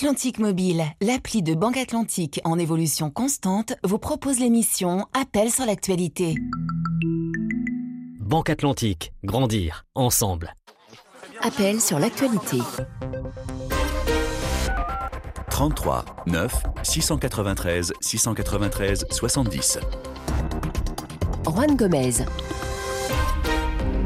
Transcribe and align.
Atlantique 0.00 0.38
Mobile, 0.38 0.84
l'appli 1.02 1.42
de 1.42 1.54
Banque 1.54 1.76
Atlantique 1.76 2.40
en 2.44 2.58
évolution 2.58 3.10
constante, 3.10 3.74
vous 3.84 3.98
propose 3.98 4.38
l'émission 4.38 5.04
Appel 5.12 5.50
sur 5.50 5.66
l'actualité. 5.66 6.36
Banque 8.18 8.48
Atlantique, 8.48 9.12
grandir 9.24 9.84
ensemble. 9.94 10.54
Appel 11.42 11.82
sur 11.82 11.98
l'actualité. 11.98 12.56
33 15.50 16.06
9 16.24 16.62
693 16.82 17.92
693 18.00 19.04
70. 19.10 19.80
Juan 21.44 21.76
Gomez. 21.76 22.24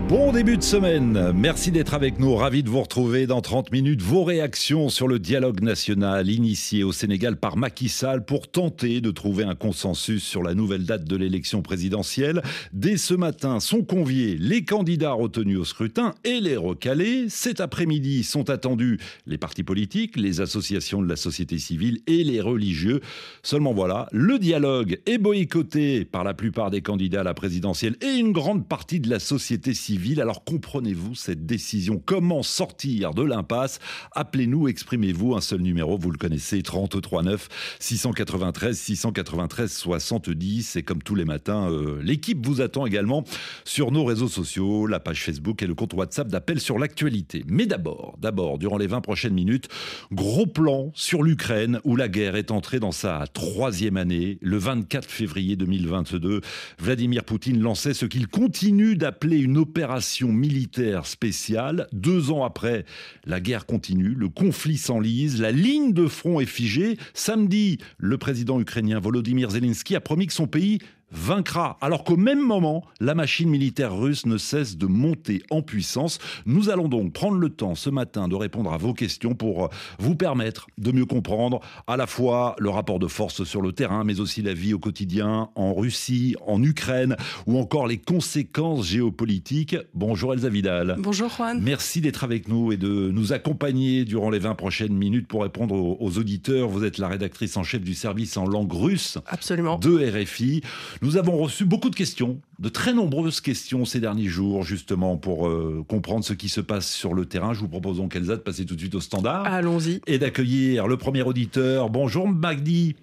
Bon 0.09 0.33
début 0.33 0.59
de 0.59 0.63
semaine, 0.63 1.33
merci 1.35 1.71
d'être 1.71 1.95
avec 1.95 2.19
nous, 2.19 2.35
ravi 2.35 2.63
de 2.63 2.69
vous 2.69 2.83
retrouver 2.83 3.27
dans 3.27 3.41
30 3.41 3.73
minutes. 3.73 4.03
Vos 4.03 4.23
réactions 4.23 4.91
sur 4.91 5.09
le 5.09 5.19
dialogue 5.19 5.63
national 5.63 6.29
initié 6.29 6.85
au 6.85 6.93
Sénégal 6.93 7.39
par 7.39 7.57
Macky 7.57 7.89
Sall 7.89 8.23
pour 8.23 8.49
tenter 8.51 9.01
de 9.01 9.11
trouver 9.11 9.45
un 9.45 9.55
consensus 9.55 10.23
sur 10.23 10.43
la 10.43 10.53
nouvelle 10.53 10.85
date 10.85 11.05
de 11.05 11.17
l'élection 11.17 11.63
présidentielle. 11.63 12.43
Dès 12.75 12.99
ce 12.99 13.15
matin 13.15 13.61
sont 13.61 13.83
conviés 13.83 14.37
les 14.39 14.63
candidats 14.63 15.13
retenus 15.13 15.57
au 15.57 15.65
scrutin 15.65 16.15
et 16.23 16.39
les 16.39 16.59
recalés. 16.59 17.31
Cet 17.31 17.61
après-midi 17.61 18.25
sont 18.25 18.51
attendus 18.51 18.99
les 19.27 19.39
partis 19.39 19.65
politiques, 19.65 20.19
les 20.19 20.43
associations 20.43 21.01
de 21.01 21.09
la 21.09 21.17
société 21.17 21.59
civile 21.59 22.01
et 22.07 22.25
les 22.25 22.43
religieux. 22.43 23.01
Seulement 23.43 23.73
voilà, 23.73 24.09
le 24.13 24.39
dialogue 24.39 25.01
est 25.07 25.19
boycotté 25.19 26.05
par 26.05 26.25
la 26.25 26.35
plupart 26.35 26.71
des 26.71 26.83
candidats 26.83 27.23
à 27.23 27.25
la 27.25 27.33
présidentielle 27.33 27.97
et 28.03 28.19
une 28.19 28.33
grande 28.33 28.69
partie 28.69 29.01
de 29.01 29.09
la 29.09 29.19
société 29.19 29.73
civile 29.73 29.94
alors 30.21 30.45
comprenez-vous 30.45 31.15
cette 31.15 31.47
décision? 31.47 32.03
Comment 32.05 32.43
sortir 32.43 33.15
de 33.15 33.23
l'impasse? 33.23 33.79
Appelez-nous, 34.13 34.69
exprimez-vous. 34.69 35.35
Un 35.35 35.41
seul 35.41 35.61
numéro, 35.61 35.99
vous 35.99 36.11
le 36.11 36.19
connaissez, 36.19 36.63
33 36.63 37.23
9 37.23 37.49
693 37.79 38.77
693 38.77 39.73
70. 39.73 40.77
Et 40.77 40.83
comme 40.83 41.03
tous 41.03 41.15
les 41.15 41.25
matins, 41.25 41.71
euh, 41.71 42.01
l'équipe 42.03 42.45
vous 42.45 42.61
attend 42.61 42.87
également 42.87 43.25
sur 43.65 43.93
nos 43.93 44.05
réseaux 44.05 44.29
sociaux, 44.29 44.87
la 44.87 45.01
page 45.01 45.23
Facebook 45.23 45.63
et 45.63 45.67
le 45.67 45.75
compte 45.75 45.95
WhatsApp 45.95 46.29
d'appel 46.29 46.61
sur 46.61 46.79
l'actualité. 46.79 47.45
Mais 47.47 47.67
d'abord, 47.67 48.17
d'abord, 48.21 48.59
durant 48.59 48.79
les 48.79 48.87
20 48.87 49.01
prochaines 49.01 49.35
minutes, 49.35 49.69
gros 50.13 50.47
plan 50.47 50.91
sur 50.95 51.23
l'Ukraine 51.23 51.81
où 51.85 51.97
la 51.97 52.09
guerre 52.09 52.37
est 52.37 52.51
entrée 52.51 52.81
dans 52.81 52.93
sa 52.93 53.25
troisième 53.33 53.97
année. 53.97 54.39
Le 54.41 54.59
24 54.59 55.09
février 55.11 55.57
2022, 55.57 56.41
Vladimir 56.79 57.25
Poutine 57.25 57.61
lançait 57.61 57.95
ce 57.95 58.07
qu'il 58.07 58.29
continue 58.29 58.97
d'appeler 58.97 59.39
une 59.39 59.59
opération 59.59 59.84
militaire 60.23 61.07
spéciale. 61.07 61.87
Deux 61.93 62.31
ans 62.31 62.45
après, 62.45 62.85
la 63.25 63.41
guerre 63.41 63.67
continue, 63.67 64.15
le 64.15 64.29
conflit 64.29 64.79
s'enlise, 64.79 65.41
la 65.41 65.53
ligne 65.53 65.93
de 65.93 66.07
front 66.07 66.41
est 66.41 66.47
figée. 66.47 66.99
Samedi, 67.13 67.79
le 67.99 68.19
président 68.19 68.61
ukrainien 68.61 69.01
Volodymyr 69.01 69.51
Zelensky 69.51 69.97
a 69.97 70.01
promis 70.01 70.27
que 70.27 70.33
son 70.33 70.47
pays 70.47 70.79
vaincra, 71.15 71.79
alors 71.81 72.05
qu'au 72.05 72.17
même 72.17 72.41
moment, 72.41 72.85
la 73.01 73.15
machine 73.15 73.49
militaire 73.49 73.97
russe 73.97 74.27
ne 74.27 74.37
cesse 74.37 74.77
de 74.77 74.87
monter 74.87 75.43
en 75.51 75.63
puissance. 75.63 76.19
Nous 76.45 76.71
allons 76.71 76.89
donc 76.89 77.13
prendre 77.13 77.39
le 77.39 77.49
temps 77.51 77.75
ce 77.75 77.89
matin 77.91 78.29
de 78.29 78.35
répondre 78.35 78.73
à 78.73 78.77
vos 78.77 78.93
questions 78.93 79.35
pour 79.35 79.71
vous 79.99 80.17
permettre 80.17 80.67
de 80.79 80.93
mieux 80.93 81.07
comprendre 81.07 81.61
à 81.87 81.97
la 81.97 82.07
fois 82.07 82.57
le 82.59 82.69
rapport 82.71 82.99
de 82.99 83.07
force 83.07 83.45
sur 83.45 83.63
le 83.63 83.73
terrain, 83.73 84.05
mais 84.05 84.21
aussi 84.21 84.43
la 84.43 84.55
vie 84.55 84.75
au 84.75 84.79
quotidien 84.79 85.49
en 85.55 85.75
Russie, 85.75 86.35
en 86.47 86.63
Ukraine, 86.63 87.17
ou 87.47 87.59
encore 87.59 87.87
les 87.87 87.99
conséquences 87.99 88.87
géopolitiques. 88.87 89.77
Bonjour 89.95 90.35
Elsa 90.35 90.49
Vidal. 90.49 90.97
Bonjour 90.99 91.31
Juan. 91.31 91.61
Merci 91.63 92.01
d'être 92.01 92.25
avec 92.25 92.49
nous 92.49 92.73
et 92.73 92.77
de 92.77 93.11
nous 93.11 93.33
accompagner 93.33 94.05
durant 94.05 94.31
les 94.31 94.39
20 94.39 94.55
prochaines 94.55 94.95
minutes 94.95 95.29
pour 95.29 95.43
répondre 95.43 95.75
aux, 95.75 95.97
aux 96.01 96.19
auditeurs. 96.19 96.69
Vous 96.69 96.85
êtes 96.85 96.99
la 96.99 97.09
rédactrice 97.09 97.57
en 97.57 97.63
chef 97.63 97.83
du 97.83 97.95
service 97.95 98.37
en 98.37 98.47
langue 98.47 98.73
russe 98.73 99.19
Absolument. 99.27 99.79
de 99.79 100.23
RFI. 100.23 100.63
Nous 101.05 101.19
avons 101.19 101.37
reçu 101.37 101.67
beaucoup 101.67 101.91
de 101.91 101.95
questions, 101.95 102.41
de 102.59 102.71
très 102.71 102.95
nombreuses 102.95 103.43
questions 103.43 103.85
ces 103.85 104.01
derniers 104.01 104.25
jours, 104.25 104.63
justement, 104.63 105.19
pour 105.19 105.47
euh, 105.47 105.85
comprendre 105.87 106.25
ce 106.25 106.33
qui 106.33 106.49
se 106.49 106.63
passe 106.63 106.91
sur 106.91 107.13
le 107.13 107.27
terrain. 107.27 107.53
Je 107.53 107.61
vous 107.61 107.69
propose 107.69 107.99
donc, 107.99 108.17
Elsa, 108.17 108.37
de 108.37 108.41
passer 108.41 108.65
tout 108.65 108.75
de 108.75 108.81
suite 108.81 108.95
au 108.95 109.01
standard. 109.01 109.45
Allons-y. 109.45 110.01
Et 110.07 110.17
d'accueillir 110.17 110.87
le 110.87 110.97
premier 110.97 111.21
auditeur. 111.21 111.91
Bonjour, 111.91 112.27
Magdi. 112.27 112.97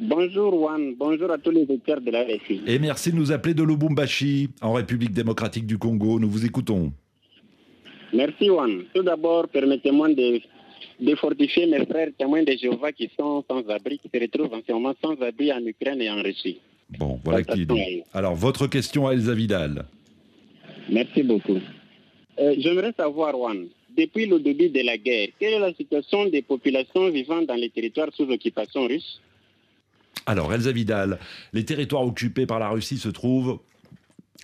Bonjour, 0.00 0.52
Juan. 0.52 0.94
Bonjour 0.98 1.30
à 1.30 1.38
tous 1.38 1.50
les 1.50 1.62
auditeurs 1.62 2.02
de 2.02 2.10
la 2.10 2.24
RFI. 2.24 2.60
Et 2.66 2.78
merci 2.78 3.10
de 3.10 3.16
nous 3.16 3.32
appeler 3.32 3.54
de 3.54 3.62
Lubumbashi, 3.62 4.50
en 4.60 4.74
République 4.74 5.12
démocratique 5.12 5.66
du 5.66 5.78
Congo. 5.78 6.20
Nous 6.20 6.28
vous 6.28 6.44
écoutons. 6.44 6.92
Merci, 8.12 8.48
Juan. 8.48 8.82
Tout 8.94 9.02
d'abord, 9.02 9.48
permettez-moi 9.48 10.10
de 10.10 10.42
de 11.00 11.14
fortifier 11.14 11.66
mes 11.66 11.86
frères 11.86 12.10
témoins 12.18 12.42
de 12.42 12.52
Jéhovah 12.52 12.92
qui 12.92 13.10
sont 13.18 13.42
sans 13.48 13.66
abri, 13.68 13.98
qui 13.98 14.10
se 14.12 14.20
retrouvent 14.20 14.52
en 14.52 14.60
ce 14.66 14.72
moment 14.72 14.94
sans 15.02 15.14
abri 15.22 15.50
en 15.52 15.64
Ukraine 15.64 16.02
et 16.02 16.10
en 16.10 16.22
Russie. 16.22 16.60
Bon, 16.98 17.18
voilà 17.24 17.42
qui 17.42 17.66
dit. 17.66 18.02
Alors, 18.12 18.34
votre 18.34 18.66
question 18.66 19.06
à 19.06 19.12
Elsa 19.12 19.34
Vidal. 19.34 19.84
Merci 20.90 21.22
beaucoup. 21.22 21.58
Euh, 22.38 22.54
J'aimerais 22.58 22.92
savoir, 22.96 23.32
Juan, 23.32 23.66
depuis 23.96 24.26
le 24.26 24.40
début 24.40 24.68
de 24.70 24.80
la 24.80 24.96
guerre, 24.98 25.28
quelle 25.38 25.54
est 25.54 25.58
la 25.58 25.74
situation 25.74 26.26
des 26.26 26.42
populations 26.42 27.10
vivant 27.10 27.42
dans 27.42 27.54
les 27.54 27.70
territoires 27.70 28.08
sous 28.14 28.30
occupation 28.30 28.86
russe? 28.86 29.20
Alors, 30.26 30.52
Elsa 30.52 30.72
Vidal, 30.72 31.18
les 31.52 31.64
territoires 31.64 32.06
occupés 32.06 32.46
par 32.46 32.58
la 32.58 32.68
Russie 32.68 32.98
se 32.98 33.08
trouvent 33.08 33.58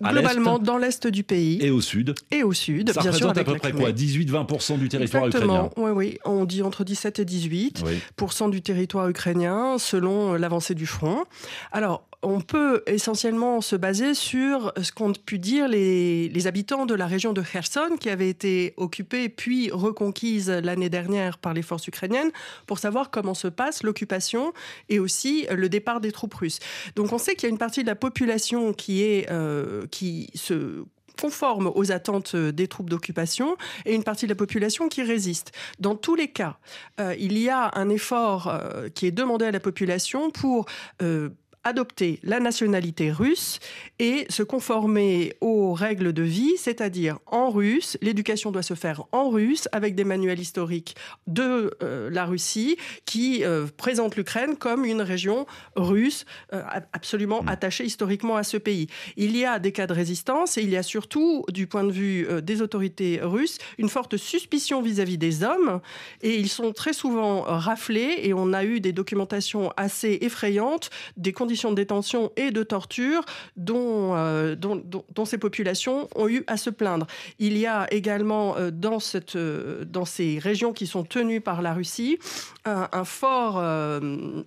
Globalement, 0.00 0.59
dans 0.59 0.78
l'est 0.78 1.06
du 1.06 1.25
pays. 1.25 1.59
Et 1.60 1.71
au 1.71 1.81
sud. 1.81 2.15
Et 2.31 2.43
au 2.43 2.53
sud, 2.53 2.93
ça 2.93 3.00
bien 3.00 3.12
sûr. 3.12 3.31
à 3.31 3.34
peu 3.34 3.56
près 3.56 3.72
quoi 3.72 3.91
18-20% 3.91 4.78
du 4.78 4.88
territoire 4.88 5.26
Exactement. 5.26 5.66
ukrainien 5.66 5.71
Oui, 5.76 5.91
oui. 5.91 6.19
On 6.25 6.44
dit 6.44 6.62
entre 6.62 6.84
17 6.84 7.19
et 7.19 7.25
18 7.25 7.84
oui. 7.84 8.50
du 8.50 8.62
territoire 8.62 9.09
ukrainien 9.09 9.77
selon 9.78 10.34
l'avancée 10.34 10.75
du 10.75 10.87
front. 10.87 11.25
Alors, 11.72 12.09
on 12.22 12.41
peut 12.41 12.82
essentiellement 12.87 13.60
se 13.60 13.77
baser 13.77 14.15
sur 14.15 14.72
ce 14.81 14.91
qu'ont 14.91 15.12
pu 15.12 15.38
dire 15.38 15.69
les, 15.69 16.28
les, 16.28 16.47
habitants 16.48 16.84
de 16.84 16.94
la 16.94 17.06
région 17.06 17.32
de 17.32 17.43
Kherson, 17.43 17.97
qui 18.00 18.10
avait 18.10 18.28
été 18.28 18.75
occupée 18.77 19.28
puis 19.28 19.71
reconquise 19.71 20.50
l'année 20.50 20.88
dernière 20.88 21.38
par 21.38 21.54
les 21.54 21.62
forces 21.62 21.87
ukrainiennes, 21.87 22.31
pour 22.66 22.81
savoir 22.81 23.10
comment 23.10 23.34
se 23.34 23.47
passe 23.47 23.84
l'occupation 23.84 24.53
et 24.88 24.98
aussi 24.98 25.47
le 25.50 25.69
départ 25.69 26.00
des 26.00 26.10
troupes 26.10 26.34
russes. 26.34 26.59
Donc 26.97 27.12
on 27.12 27.19
sait 27.19 27.34
qu'il 27.34 27.44
y 27.44 27.47
a 27.47 27.50
une 27.50 27.59
partie 27.59 27.82
de 27.82 27.88
la 27.88 27.94
population 27.94 28.72
qui, 28.72 29.03
est, 29.03 29.31
euh, 29.31 29.78
qui 29.87 30.31
se 30.34 30.84
conforme 31.21 31.71
aux 31.75 31.93
attentes 31.93 32.37
des 32.37 32.69
troupes 32.69 32.89
d'occupation 32.89 33.56
et 33.84 33.94
une 33.94 34.05
partie 34.05 34.27
de 34.27 34.31
la 34.31 34.37
population 34.37 34.89
qui 34.89 35.03
résiste. 35.03 35.53
Dans 35.81 35.97
tous 35.97 36.15
les 36.15 36.28
cas, 36.28 36.59
euh, 37.00 37.15
il 37.19 37.37
y 37.39 37.49
a 37.49 37.71
un 37.75 37.89
effort 37.89 38.49
euh, 38.49 38.89
qui 38.89 39.06
est 39.06 39.11
demandé 39.11 39.44
à 39.44 39.50
la 39.50 39.61
population 39.61 40.31
pour 40.31 40.66
euh, 41.03 41.31
adopter 41.65 42.21
la 42.23 42.41
nationalité 42.41 43.11
russe 43.11 43.59
et 43.99 44.27
se 44.29 44.43
conformer 44.43 45.35
aux 45.41 45.73
règles 45.73 46.13
de 46.13 46.23
vie, 46.23 46.57
c'est-à-dire 46.57 47.19
en 47.27 47.51
russe. 47.51 47.99
L'éducation 48.01 48.51
doit 48.51 48.63
se 48.63 48.75
faire 48.75 49.05
en 49.13 49.29
russe 49.29 49.69
avec 49.73 49.95
des 49.95 50.05
manuels 50.05 50.39
historiques 50.39 50.97
de 51.27 51.77
euh, 51.83 52.11
la 52.11 52.25
Russie 52.25 52.77
qui 53.05 53.45
euh, 53.45 53.67
présentent 53.77 54.17
l'Ukraine 54.17 54.57
comme 54.57 54.85
une 54.85 55.03
région 55.03 55.47
russe 55.77 56.25
euh, 56.53 56.63
absolument 56.93 57.41
attachée 57.47 57.85
historiquement 57.85 58.37
à 58.37 58.43
ce 58.43 58.57
pays. 58.57 58.89
Il 59.17 59.37
y 59.37 59.45
a 59.45 59.59
des 59.59 59.73
cas 59.73 59.87
de 59.87 59.93
résistance 59.93 60.59
et 60.59 60.63
il 60.63 60.71
y 60.71 60.77
a 60.77 60.83
surtout, 60.83 61.45
du 61.49 61.67
point 61.67 61.85
de 61.85 61.93
vue 61.93 62.27
des 62.43 62.63
autorités 62.63 63.21
russes, 63.23 63.59
une 63.79 63.89
forte 63.89 64.17
suspicion 64.17 64.83
vis-à-vis 64.83 65.17
-vis 65.17 65.19
des 65.19 65.43
hommes 65.43 65.81
et 66.23 66.37
ils 66.37 66.49
sont 66.49 66.73
très 66.73 66.93
souvent 66.93 67.43
raflés 67.43 68.21
et 68.23 68.35
on 68.35 68.53
a 68.53 68.65
eu 68.65 68.81
des 68.81 68.93
documentations 68.93 69.73
assez 69.77 70.19
effrayantes 70.23 70.91
des 71.17 71.33
conditions 71.48 71.70
de 71.70 71.76
détention 71.76 72.31
et 72.36 72.50
de 72.50 72.62
torture 72.62 73.22
dont, 73.56 74.14
euh, 74.14 74.54
dont, 74.54 75.25
ces 75.25 75.38
populations 75.38 76.06
ont 76.14 76.28
eu 76.28 76.44
à 76.47 76.59
se 76.59 76.69
plaindre. 76.69 77.06
Il 77.38 77.56
y 77.56 77.64
a 77.64 77.86
également 77.91 78.54
euh, 78.59 78.70
euh, 79.34 79.84
dans 79.86 80.04
ces 80.04 80.38
régions 80.38 80.75
qui 80.75 80.86
sont 80.86 81.04
tenues 81.04 81.41
par 81.41 81.62
la 81.62 81.72
Russie 81.72 82.19
un, 82.66 83.04
fort 83.04 83.62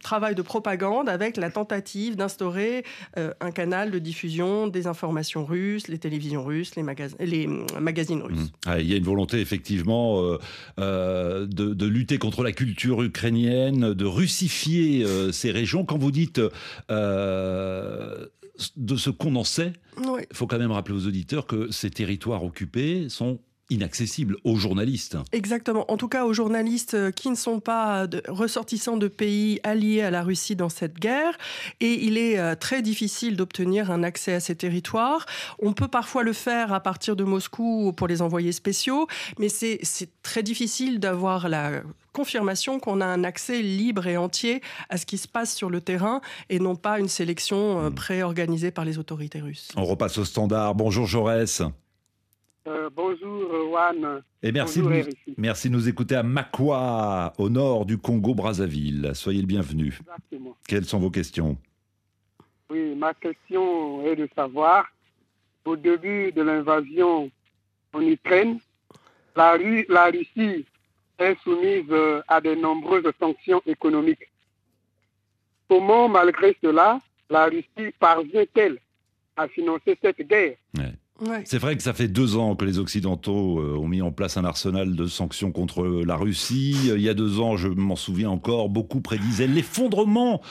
travail 0.03 0.35
de 0.35 0.43
propagande 0.43 1.09
avec 1.09 1.37
la 1.37 1.49
tentative 1.49 2.15
d'instaurer 2.15 2.83
un 3.15 3.51
canal 3.51 3.89
de 3.89 3.97
diffusion 3.97 4.67
des 4.67 4.85
informations 4.85 5.43
russes, 5.43 5.87
les 5.87 5.97
télévisions 5.97 6.43
russes, 6.43 6.75
les 6.75 6.83
magazines 6.83 8.21
russes. 8.21 8.37
Mmh. 8.37 8.67
Ah, 8.67 8.79
il 8.79 8.87
y 8.87 8.93
a 8.93 8.97
une 8.97 9.03
volonté 9.03 9.39
effectivement 9.39 10.21
de, 10.77 11.47
de, 11.47 11.85
lutter 11.87 12.19
contre 12.19 12.43
la 12.43 12.51
culture 12.51 13.01
ukrainienne, 13.01 13.93
de 13.93 14.05
russifier 14.05 15.03
ces 15.31 15.49
régions. 15.49 15.83
Quand 15.83 15.97
vous 15.97 16.11
dites 16.11 16.39
euh, 16.91 18.27
de 18.75 18.95
ce 18.95 19.09
qu'on 19.09 19.35
en 19.35 19.43
sait, 19.43 19.73
il 19.97 20.09
oui. 20.09 20.21
faut 20.33 20.45
quand 20.45 20.59
même 20.59 20.71
rappeler 20.71 20.95
aux 20.95 21.07
auditeurs 21.07 21.47
que 21.47 21.71
ces 21.71 21.89
territoires 21.89 22.43
occupés 22.43 23.09
sont 23.09 23.39
inaccessible 23.71 24.37
aux 24.43 24.57
journalistes. 24.57 25.17
Exactement. 25.31 25.89
En 25.91 25.97
tout 25.97 26.07
cas, 26.07 26.25
aux 26.25 26.33
journalistes 26.33 26.93
euh, 26.93 27.11
qui 27.11 27.29
ne 27.29 27.35
sont 27.35 27.59
pas 27.59 28.05
ressortissants 28.27 28.97
de 28.97 29.07
pays 29.07 29.59
alliés 29.63 30.01
à 30.01 30.11
la 30.11 30.21
Russie 30.23 30.55
dans 30.55 30.69
cette 30.69 30.99
guerre. 30.99 31.37
Et 31.79 32.05
il 32.05 32.17
est 32.17 32.37
euh, 32.37 32.55
très 32.55 32.81
difficile 32.81 33.37
d'obtenir 33.37 33.89
un 33.89 34.03
accès 34.03 34.33
à 34.33 34.39
ces 34.39 34.55
territoires. 34.55 35.25
On 35.59 35.73
peut 35.73 35.87
parfois 35.87 36.23
le 36.23 36.33
faire 36.33 36.73
à 36.73 36.81
partir 36.81 37.15
de 37.15 37.23
Moscou 37.23 37.93
pour 37.93 38.07
les 38.07 38.21
envoyés 38.21 38.51
spéciaux, 38.51 39.07
mais 39.39 39.49
c'est 39.49 39.79
très 40.21 40.43
difficile 40.43 40.99
d'avoir 40.99 41.49
la 41.49 41.81
confirmation 42.13 42.79
qu'on 42.79 42.99
a 43.01 43.05
un 43.05 43.23
accès 43.23 43.61
libre 43.61 44.05
et 44.07 44.17
entier 44.17 44.61
à 44.89 44.97
ce 44.97 45.05
qui 45.05 45.17
se 45.17 45.27
passe 45.27 45.55
sur 45.55 45.69
le 45.69 45.81
terrain 45.81 46.21
et 46.49 46.59
non 46.59 46.75
pas 46.75 46.99
une 46.99 47.07
sélection 47.07 47.79
euh, 47.79 47.89
hmm. 47.89 47.95
préorganisée 47.95 48.71
par 48.71 48.85
les 48.85 48.97
autorités 48.97 49.39
russes. 49.39 49.69
On 49.75 49.85
repasse 49.85 50.17
au 50.17 50.25
standard. 50.25 50.75
Bonjour 50.75 51.05
Jaurès. 51.05 51.61
Euh, 52.67 52.89
bonjour 52.95 53.49
Juan. 53.69 54.21
Et 54.43 54.51
merci, 54.51 54.81
de 54.81 54.87
nous, 54.87 55.03
merci 55.37 55.69
de 55.69 55.73
nous 55.73 55.89
écouter 55.89 56.15
à 56.15 56.23
Makwa, 56.23 57.33
au 57.39 57.49
nord 57.49 57.85
du 57.85 57.97
Congo-Brazzaville. 57.97 59.11
Soyez 59.15 59.41
le 59.41 59.47
bienvenu. 59.47 59.97
Quelles 60.67 60.85
sont 60.85 60.99
vos 60.99 61.09
questions? 61.09 61.57
Oui, 62.69 62.93
ma 62.95 63.13
question 63.15 64.05
est 64.05 64.15
de 64.15 64.29
savoir, 64.35 64.85
au 65.65 65.75
début 65.75 66.31
de 66.31 66.41
l'invasion 66.43 67.31
en 67.93 68.01
Ukraine, 68.01 68.59
la, 69.35 69.57
la 69.89 70.05
Russie 70.05 70.65
est 71.17 71.39
soumise 71.43 71.85
euh, 71.89 72.21
à 72.27 72.41
de 72.41 72.53
nombreuses 72.55 73.11
sanctions 73.19 73.61
économiques. 73.65 74.29
Comment, 75.67 76.07
malgré 76.09 76.55
cela, 76.61 76.99
la 77.29 77.45
Russie 77.45 77.91
parvient-elle 77.99 78.77
à 79.35 79.47
financer 79.47 79.97
cette 80.01 80.21
guerre? 80.27 80.57
C'est 81.45 81.57
vrai 81.57 81.77
que 81.77 81.83
ça 81.83 81.93
fait 81.93 82.07
deux 82.07 82.37
ans 82.37 82.55
que 82.55 82.65
les 82.65 82.79
Occidentaux 82.79 83.59
euh, 83.59 83.77
ont 83.77 83.87
mis 83.87 84.01
en 84.01 84.11
place 84.11 84.37
un 84.37 84.45
arsenal 84.45 84.95
de 84.95 85.07
sanctions 85.07 85.51
contre 85.51 85.85
la 86.05 86.15
Russie. 86.15 86.89
Euh, 86.89 86.97
il 86.97 87.03
y 87.03 87.09
a 87.09 87.13
deux 87.13 87.39
ans, 87.39 87.57
je 87.57 87.67
m'en 87.67 87.95
souviens 87.95 88.29
encore, 88.29 88.69
beaucoup 88.69 89.01
prédisaient 89.01 89.47
l'effondrement 89.47 90.41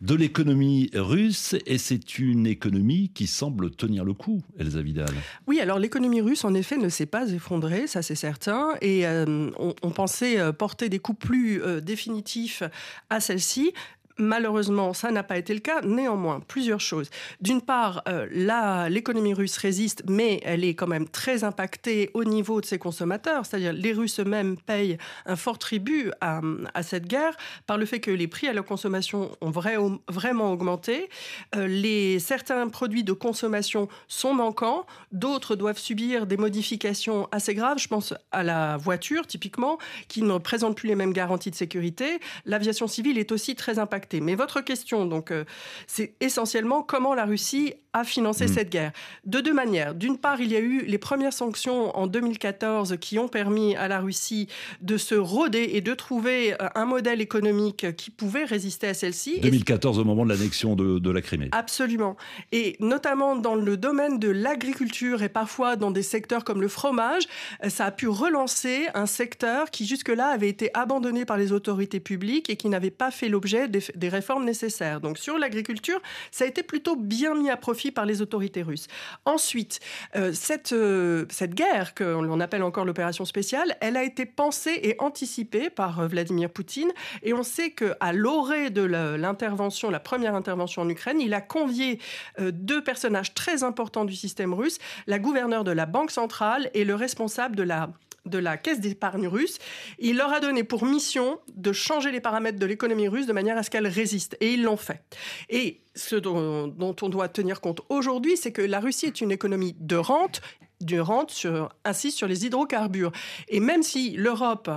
de 0.00 0.14
l'économie 0.14 0.90
russe 0.94 1.54
et 1.66 1.76
c'est 1.76 2.18
une 2.18 2.46
économie 2.46 3.10
qui 3.12 3.26
semble 3.26 3.70
tenir 3.70 4.02
le 4.02 4.14
coup, 4.14 4.40
Elsa 4.58 4.80
Vidal. 4.80 5.10
Oui, 5.46 5.60
alors 5.60 5.78
l'économie 5.78 6.22
russe 6.22 6.42
en 6.44 6.54
effet 6.54 6.78
ne 6.78 6.88
s'est 6.88 7.04
pas 7.04 7.28
effondrée, 7.28 7.86
ça 7.86 8.00
c'est 8.00 8.14
certain, 8.14 8.70
et 8.80 9.06
euh, 9.06 9.50
on, 9.58 9.90
pensait 9.90 10.38
porter 10.54 10.88
des 10.88 11.00
coups 11.00 11.18
plus 11.18 11.60
définitifs 11.82 12.62
à 13.10 13.20
celle-ci. 13.20 13.74
Malheureusement, 14.20 14.92
ça 14.92 15.10
n'a 15.10 15.22
pas 15.22 15.38
été 15.38 15.54
le 15.54 15.60
cas. 15.60 15.80
Néanmoins, 15.80 16.40
plusieurs 16.46 16.80
choses. 16.80 17.08
D'une 17.40 17.62
part, 17.62 18.02
euh, 18.06 18.88
l'économie 18.90 19.32
russe 19.32 19.56
résiste, 19.56 20.02
mais 20.08 20.42
elle 20.44 20.62
est 20.62 20.74
quand 20.74 20.86
même 20.86 21.08
très 21.08 21.42
impactée 21.42 22.10
au 22.12 22.24
niveau 22.24 22.60
de 22.60 22.66
ses 22.66 22.78
consommateurs. 22.78 23.46
C'est-à-dire 23.46 23.72
les 23.72 23.92
Russes 23.92 24.20
eux-mêmes 24.20 24.58
payent 24.58 24.98
un 25.24 25.36
fort 25.36 25.58
tribut 25.58 26.10
à, 26.20 26.42
cette 26.82 27.06
guerre 27.06 27.34
par 27.66 27.78
le 27.78 27.86
fait 27.86 28.00
que 28.00 28.10
les 28.10 28.28
prix 28.28 28.46
à 28.46 28.52
la 28.52 28.60
consommation 28.60 29.30
ont 29.40 29.50
vraiment 29.50 30.52
augmenté. 30.52 31.08
Euh, 31.56 31.66
les, 31.66 32.18
certains 32.18 32.68
produits 32.68 33.04
de 33.04 33.14
consommation 33.14 33.88
sont 34.06 34.34
manquants, 34.34 34.84
d'autres 35.12 35.56
doivent 35.56 35.78
subir 35.78 36.26
des 36.26 36.36
modifications 36.36 37.26
assez 37.32 37.54
graves. 37.54 37.78
Je 37.78 37.88
pense 37.88 38.12
à 38.32 38.42
la 38.42 38.76
voiture, 38.76 39.26
typiquement, 39.26 39.78
qui 40.08 40.22
ne 40.22 40.36
présente 40.36 40.76
plus 40.76 40.88
les 40.88 40.94
mêmes 40.94 41.14
garanties 41.14 41.50
de 41.50 41.56
sécurité. 41.56 42.20
L'aviation 42.44 42.86
civile 42.86 43.16
est 43.16 43.32
aussi 43.32 43.54
très 43.54 43.78
impactée. 43.78 44.09
Mais 44.14 44.34
votre 44.34 44.60
question, 44.62 45.06
donc, 45.06 45.30
euh, 45.30 45.44
c'est 45.86 46.14
essentiellement 46.20 46.82
comment 46.82 47.14
la 47.14 47.26
Russie 47.26 47.74
a 47.92 48.04
financé 48.04 48.44
mm. 48.44 48.48
cette 48.48 48.70
guerre. 48.70 48.92
De 49.24 49.40
deux 49.40 49.52
manières. 49.52 49.94
D'une 49.94 50.16
part, 50.16 50.40
il 50.40 50.52
y 50.52 50.56
a 50.56 50.60
eu 50.60 50.84
les 50.86 50.98
premières 50.98 51.32
sanctions 51.32 51.96
en 51.96 52.06
2014 52.06 52.96
qui 53.00 53.18
ont 53.18 53.28
permis 53.28 53.76
à 53.76 53.88
la 53.88 54.00
Russie 54.00 54.48
de 54.80 54.96
se 54.96 55.14
roder 55.14 55.70
et 55.72 55.80
de 55.80 55.94
trouver 55.94 56.54
euh, 56.54 56.68
un 56.74 56.84
modèle 56.84 57.20
économique 57.20 57.96
qui 57.96 58.10
pouvait 58.10 58.44
résister 58.44 58.88
à 58.88 58.94
celle-ci. 58.94 59.40
2014, 59.40 59.98
au 59.98 60.04
moment 60.04 60.24
de 60.24 60.30
l'annexion 60.30 60.76
de, 60.76 60.98
de, 60.98 61.10
la 61.10 61.20
Crimée. 61.20 61.48
Absolument. 61.52 62.16
Et 62.52 62.76
notamment 62.80 63.36
dans 63.36 63.54
le 63.54 63.76
domaine 63.76 64.18
de 64.18 64.28
l'agriculture 64.28 65.22
et 65.22 65.28
parfois 65.28 65.76
dans 65.76 65.90
des 65.90 66.02
secteurs 66.02 66.44
comme 66.44 66.60
le 66.60 66.68
fromage, 66.68 67.24
euh, 67.64 67.68
ça 67.68 67.86
a 67.86 67.90
pu 67.90 68.08
relancer 68.08 68.86
un 68.94 69.06
secteur 69.06 69.70
qui 69.70 69.86
jusque-là 69.86 70.28
avait 70.28 70.48
été 70.48 70.70
abandonné 70.74 71.24
par 71.24 71.36
les 71.36 71.52
autorités 71.52 72.00
publiques 72.00 72.50
et 72.50 72.56
qui 72.56 72.68
n'avait 72.68 72.90
pas 72.90 73.10
fait 73.10 73.28
l'objet 73.28 73.68
des, 74.00 74.08
réformes 74.08 74.44
nécessaires. 74.44 75.00
Donc 75.00 75.18
sur 75.18 75.38
l'agriculture, 75.38 76.00
ça 76.30 76.44
a 76.44 76.46
été 76.48 76.62
plutôt 76.62 76.96
bien 76.96 77.34
mis 77.34 77.50
à 77.50 77.56
profit 77.56 77.90
par 77.90 78.06
les 78.06 78.22
autorités 78.22 78.62
russes. 78.62 78.88
Ensuite, 79.24 79.80
euh, 80.16 80.32
cette, 80.32 80.72
euh, 80.72 81.26
cette 81.30 81.54
guerre, 81.54 81.94
qu'on 81.94 82.40
appelle 82.40 82.62
encore 82.62 82.84
l'opération 82.84 83.24
spéciale, 83.24 83.76
elle 83.80 83.96
a 83.96 84.02
été 84.02 84.26
pensée 84.26 84.80
et 84.82 84.96
anticipée 84.98 85.70
par 85.70 86.00
euh, 86.00 86.08
Vladimir 86.08 86.50
Poutine. 86.50 86.90
Et 87.22 87.32
on 87.32 87.42
sait 87.42 87.70
qu'à 87.70 88.12
l'orée 88.12 88.70
de 88.70 88.82
l'intervention, 88.82 89.90
la 89.90 90.00
première 90.00 90.34
intervention 90.34 90.82
en 90.82 90.88
Ukraine, 90.88 91.20
il 91.20 91.34
a 91.34 91.40
convié 91.40 91.98
deux 92.38 92.82
personnages 92.82 93.34
très 93.34 93.62
importants 93.62 94.04
du 94.04 94.14
système 94.14 94.54
russe, 94.54 94.78
la 95.06 95.18
gouverneure 95.18 95.64
de 95.64 95.70
la 95.70 95.86
Banque 95.86 96.10
centrale 96.10 96.70
et 96.74 96.84
le 96.84 96.94
responsable 96.94 97.56
de 97.56 97.62
la 97.62 97.90
de 98.26 98.38
la 98.38 98.56
caisse 98.56 98.80
d'épargne 98.80 99.26
russe. 99.26 99.58
Il 99.98 100.16
leur 100.16 100.32
a 100.32 100.40
donné 100.40 100.64
pour 100.64 100.84
mission 100.84 101.40
de 101.54 101.72
changer 101.72 102.10
les 102.10 102.20
paramètres 102.20 102.58
de 102.58 102.66
l'économie 102.66 103.08
russe 103.08 103.26
de 103.26 103.32
manière 103.32 103.56
à 103.56 103.62
ce 103.62 103.70
qu'elle 103.70 103.79
résiste. 103.86 104.36
Et 104.40 104.54
ils 104.54 104.62
l'ont 104.62 104.76
fait. 104.76 105.02
Et 105.48 105.80
ce 105.94 106.16
dont, 106.16 106.74
on 106.78 107.08
doit 107.08 107.28
tenir 107.28 107.60
compte 107.60 107.80
aujourd'hui, 107.88 108.36
c'est 108.36 108.52
que 108.52 108.62
la 108.62 108.80
Russie 108.80 109.06
est 109.06 109.20
une 109.20 109.32
économie 109.32 109.74
de 109.78 109.96
rente 109.96 110.40
du 110.80 111.00
rente 111.00 111.30
sur, 111.30 111.68
insiste 111.84 112.16
sur 112.16 112.26
les 112.26 112.46
hydrocarbures. 112.46 113.12
Et 113.48 113.60
même 113.60 113.82
si 113.82 114.12
l'Europe, 114.12 114.70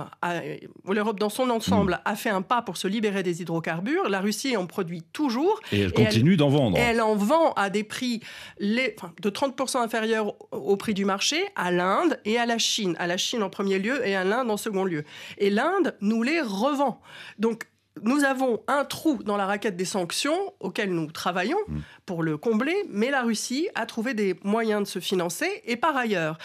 l'Europe 0.86 1.18
dans 1.18 1.30
son 1.30 1.48
ensemble 1.50 2.00
a 2.04 2.14
fait 2.14 2.28
un 2.28 2.42
pas 2.42 2.60
pour 2.62 2.76
se 2.76 2.86
libérer 2.86 3.22
des 3.22 3.40
hydrocarbures, 3.40 4.08
la 4.08 4.20
Russie 4.20 4.56
en 4.56 4.66
produit 4.66 5.02
toujours. 5.12 5.60
Et 5.72 5.80
elle 5.80 5.92
continue 5.92 6.36
d'en 6.36 6.50
vendre. 6.50 6.76
elle 6.78 7.00
en 7.00 7.16
vend 7.16 7.52
à 7.54 7.70
des 7.70 7.84
prix 7.84 8.20
les, 8.58 8.94
de 9.22 9.30
30% 9.30 9.78
inférieurs 9.78 10.34
au 10.50 10.76
prix 10.76 10.94
du 10.94 11.04
marché 11.04 11.42
à 11.56 11.70
l'Inde 11.70 12.20
et 12.24 12.38
à 12.38 12.44
la 12.44 12.58
Chine. 12.58 12.96
À 12.98 13.06
la 13.06 13.16
Chine 13.16 13.42
en 13.42 13.50
premier 13.50 13.78
lieu 13.78 14.06
et 14.06 14.14
à 14.14 14.24
l'Inde 14.24 14.50
en 14.50 14.58
second 14.58 14.84
lieu. 14.84 15.04
Et 15.38 15.48
l'Inde 15.48 15.96
nous 16.02 16.22
les 16.22 16.40
revend. 16.42 17.00
Donc 17.38 17.66
nous 18.04 18.24
avons 18.24 18.62
un 18.68 18.84
trou 18.84 19.22
dans 19.24 19.36
la 19.36 19.46
raquette 19.46 19.76
des 19.76 19.84
sanctions 19.84 20.54
auquel 20.60 20.92
nous 20.92 21.10
travaillons 21.10 21.58
mm. 21.66 21.78
pour 22.06 22.22
le 22.22 22.36
combler, 22.36 22.76
mais 22.88 23.10
la 23.10 23.22
Russie 23.22 23.68
a 23.74 23.86
trouvé 23.86 24.14
des 24.14 24.38
moyens 24.44 24.82
de 24.82 24.86
se 24.86 25.00
financer. 25.00 25.48
Et 25.64 25.76
par 25.76 25.96
ailleurs, 25.96 26.38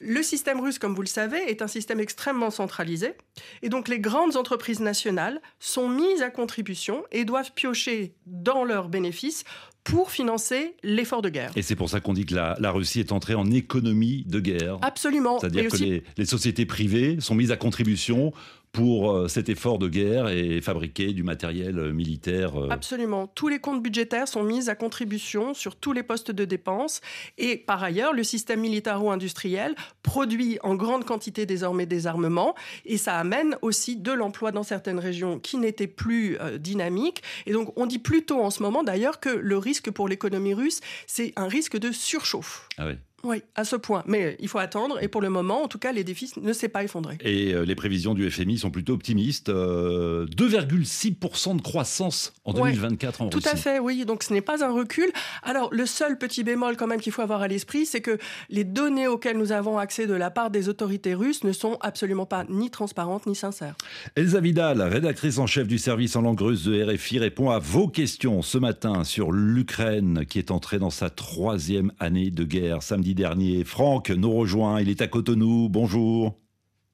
le 0.00 0.22
système 0.22 0.60
russe, 0.60 0.78
comme 0.78 0.94
vous 0.94 1.02
le 1.02 1.08
savez, 1.08 1.38
est 1.50 1.60
un 1.60 1.66
système 1.66 1.98
extrêmement 1.98 2.50
centralisé. 2.50 3.14
Et 3.62 3.68
donc 3.68 3.88
les 3.88 3.98
grandes 3.98 4.36
entreprises 4.36 4.80
nationales 4.80 5.40
sont 5.58 5.88
mises 5.88 6.22
à 6.22 6.30
contribution 6.30 7.02
et 7.10 7.24
doivent 7.24 7.52
piocher 7.52 8.14
dans 8.26 8.64
leurs 8.64 8.88
bénéfices 8.88 9.44
pour 9.84 10.10
financer 10.10 10.76
l'effort 10.82 11.22
de 11.22 11.30
guerre. 11.30 11.50
Et 11.56 11.62
c'est 11.62 11.74
pour 11.74 11.88
ça 11.88 12.00
qu'on 12.00 12.12
dit 12.12 12.26
que 12.26 12.34
la, 12.34 12.70
Russie 12.70 13.00
est 13.00 13.10
entrée 13.10 13.34
en 13.34 13.50
économie 13.50 14.24
de 14.26 14.38
guerre. 14.38 14.76
Absolument. 14.82 15.38
C'est-à-dire 15.40 15.70
que 15.70 16.02
les, 16.16 16.24
sociétés 16.26 16.66
privées 16.66 17.16
sont 17.20 17.34
mises 17.34 17.50
à 17.50 17.56
contribution 17.56 18.32
pour 18.72 19.10
euh, 19.10 19.28
cet 19.28 19.48
effort 19.48 19.78
de 19.78 19.88
guerre 19.88 20.28
et 20.28 20.60
fabriquer 20.60 21.12
du 21.12 21.22
matériel 21.22 21.78
euh, 21.78 21.92
militaire. 21.92 22.56
Euh. 22.56 22.68
Absolument. 22.70 23.26
Tous 23.26 23.48
les 23.48 23.58
comptes 23.58 23.82
budgétaires 23.82 24.28
sont 24.28 24.42
mis 24.42 24.68
à 24.68 24.74
contribution 24.74 25.54
sur 25.54 25.76
tous 25.76 25.92
les 25.92 26.02
postes 26.02 26.30
de 26.30 26.44
dépenses. 26.44 27.00
Et 27.38 27.56
par 27.56 27.82
ailleurs, 27.82 28.12
le 28.12 28.22
système 28.24 28.60
militaro-industriel 28.60 29.74
produit 30.02 30.58
en 30.62 30.74
grande 30.74 31.04
quantité 31.04 31.46
désormais 31.46 31.86
des 31.86 32.06
armements. 32.06 32.54
Et 32.84 32.98
ça 32.98 33.16
amène 33.16 33.56
aussi 33.62 33.96
de 33.96 34.12
l'emploi 34.12 34.52
dans 34.52 34.62
certaines 34.62 34.98
régions 34.98 35.38
qui 35.38 35.56
n'étaient 35.56 35.86
plus 35.86 36.38
dynamiques. 36.58 37.22
Et 37.46 37.52
donc, 37.52 37.72
on 37.76 37.86
dit 37.86 37.98
plutôt 37.98 38.40
en 38.40 38.50
ce 38.50 38.62
moment 38.62 38.82
d'ailleurs 38.82 39.20
que 39.20 39.30
le 39.30 39.58
risque 39.58 39.90
pour 39.90 40.08
l'économie 40.08 40.54
russe, 40.54 40.80
c'est 41.06 41.32
un 41.36 41.48
risque 41.48 41.78
de 41.78 41.92
surchauffe. 41.92 42.68
Ah 42.76 42.86
oui. 42.86 42.94
Oui, 43.24 43.42
à 43.56 43.64
ce 43.64 43.74
point. 43.74 44.04
Mais 44.06 44.36
il 44.38 44.48
faut 44.48 44.58
attendre. 44.58 45.02
Et 45.02 45.08
pour 45.08 45.20
le 45.20 45.28
moment, 45.28 45.64
en 45.64 45.68
tout 45.68 45.78
cas, 45.78 45.90
l'édifice 45.90 46.36
ne 46.36 46.52
s'est 46.52 46.68
pas 46.68 46.84
effondré. 46.84 47.18
Et 47.20 47.52
euh, 47.52 47.64
les 47.64 47.74
prévisions 47.74 48.14
du 48.14 48.30
FMI 48.30 48.58
sont 48.58 48.70
plutôt 48.70 48.92
optimistes. 48.92 49.50
2,6% 49.50 51.50
euh, 51.50 51.54
de 51.54 51.60
croissance 51.60 52.32
en 52.44 52.52
2024 52.52 53.22
en 53.22 53.28
Tout 53.28 53.40
à 53.44 53.56
fait, 53.56 53.80
oui. 53.80 54.04
Donc 54.04 54.22
ce 54.22 54.32
n'est 54.32 54.40
pas 54.40 54.64
un 54.64 54.70
recul. 54.70 55.10
Alors 55.42 55.68
le 55.72 55.84
seul 55.84 56.16
petit 56.16 56.44
bémol 56.44 56.76
quand 56.76 56.86
même 56.86 57.00
qu'il 57.00 57.12
faut 57.12 57.22
avoir 57.22 57.42
à 57.42 57.48
l'esprit, 57.48 57.86
c'est 57.86 58.00
que 58.00 58.18
les 58.50 58.64
données 58.64 59.08
auxquelles 59.08 59.36
nous 59.36 59.50
avons 59.50 59.78
accès 59.78 60.06
de 60.06 60.14
la 60.14 60.30
part 60.30 60.50
des 60.50 60.68
autorités 60.68 61.14
russes 61.14 61.42
ne 61.42 61.52
sont 61.52 61.76
absolument 61.80 62.26
pas 62.26 62.44
ni 62.48 62.70
transparentes 62.70 63.26
ni 63.26 63.34
sincères. 63.34 63.74
Elsa 64.14 64.40
Vidal, 64.40 64.80
rédactrice 64.80 65.38
en 65.38 65.46
chef 65.46 65.66
du 65.66 65.78
service 65.78 66.14
en 66.14 66.22
langue 66.22 66.40
russe 66.40 66.64
de 66.64 66.84
RFI, 66.84 67.18
répond 67.18 67.50
à 67.50 67.58
vos 67.58 67.88
questions 67.88 68.42
ce 68.42 68.58
matin 68.58 69.02
sur 69.02 69.32
l'Ukraine 69.32 70.24
qui 70.28 70.38
est 70.38 70.52
entrée 70.52 70.78
dans 70.78 70.90
sa 70.90 71.10
troisième 71.10 71.92
année 71.98 72.30
de 72.30 72.44
guerre. 72.44 72.82
Samedi 72.82 73.07
dernier. 73.14 73.64
Franck 73.64 74.10
nous 74.10 74.32
rejoint, 74.32 74.80
il 74.80 74.88
est 74.88 75.00
à 75.00 75.06
Cotonou. 75.06 75.68
Bonjour. 75.68 76.34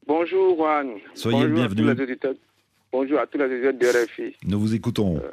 Bonjour 0.07 0.57
Juan. 0.57 0.99
Soyez 1.15 1.45
le 1.45 1.55
bienvenu. 1.55 1.95
Bonjour 2.93 3.19
à 3.19 3.27
tous 3.27 3.39
les 3.39 3.45
auditeurs 3.45 3.73
de 3.73 4.05
RFI. 4.05 4.37
Nous 4.47 4.61
vous 4.61 4.75
écoutons. 4.75 5.17
Euh, 5.17 5.33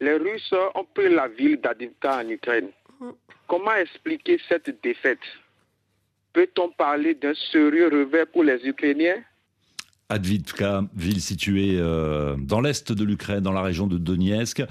les 0.00 0.14
Russes 0.14 0.54
ont 0.74 0.86
pris 0.94 1.14
la 1.14 1.28
ville 1.28 1.60
d'Adivka 1.60 2.18
en 2.18 2.28
Ukraine. 2.28 2.68
Comment 3.46 3.74
expliquer 3.74 4.40
cette 4.48 4.82
défaite? 4.82 5.20
Peut-on 6.32 6.70
parler 6.70 7.14
d'un 7.14 7.34
sérieux 7.52 7.88
revers 7.88 8.26
pour 8.26 8.44
les 8.44 8.66
Ukrainiens? 8.66 9.22
Advivka, 10.12 10.84
ville 10.94 11.22
située 11.22 11.78
euh, 11.78 12.36
dans 12.36 12.60
l'est 12.60 12.92
de 12.92 13.02
l'Ukraine, 13.02 13.40
dans 13.40 13.52
la 13.52 13.62
région 13.62 13.86
de 13.86 13.96
Donetsk. 13.96 14.62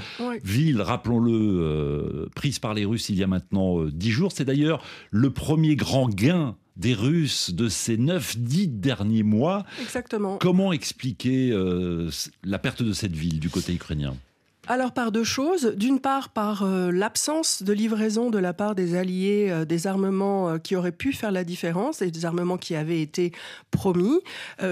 Ville, 0.44 0.82
rappelons-le, 0.82 1.32
euh, 1.34 2.30
prise 2.36 2.60
par 2.60 2.76
les 2.76 2.86
Russes 2.86 3.10
il 3.10 3.18
y 3.18 3.24
a 3.24 3.28
maintenant 3.28 3.82
euh, 3.82 3.92
dix 3.92 4.12
jours. 4.12 4.32
C'est 4.32 4.46
d'ailleurs 4.46 4.84
le 5.10 5.32
premier 5.32 5.76
grand 5.76 6.10
gain 6.10 6.56
des 6.78 6.94
Russes 6.94 7.54
de 7.54 7.70
ces 7.70 7.98
9-10 7.98 8.80
derniers 8.80 9.24
mois. 9.24 9.66
Exactement. 9.82 10.38
Comment 10.38 10.72
expliquer 10.74 11.54
la 12.44 12.60
perte 12.60 12.82
de 12.82 12.94
cette 12.94 13.16
ville 13.16 13.40
du 13.40 13.50
côté 13.50 13.74
ukrainien? 13.74 14.14
Alors 14.72 14.94
par 14.94 15.12
deux 15.12 15.25
choses. 15.25 15.74
D'une 15.75 16.00
part 16.00 16.30
par 16.30 16.63
euh, 16.63 16.92
l'absence 16.92 17.62
de 17.62 17.74
livraison 17.74 18.30
de 18.30 18.40
la 18.40 18.54
part 18.54 18.74
des 18.74 18.96
alliés 18.96 19.48
euh, 19.50 19.66
des 19.66 19.86
armements 19.86 20.48
euh, 20.48 20.58
qui 20.60 20.78
auraient 20.78 20.94
pu 20.94 21.12
faire 21.12 21.32
la 21.32 21.44
différence 21.44 22.01
et 22.01 22.10
des 22.10 22.25
armements 22.25 22.58
qui 22.58 22.75
avaient 22.75 23.01
été 23.01 23.34
promis. 23.70 24.20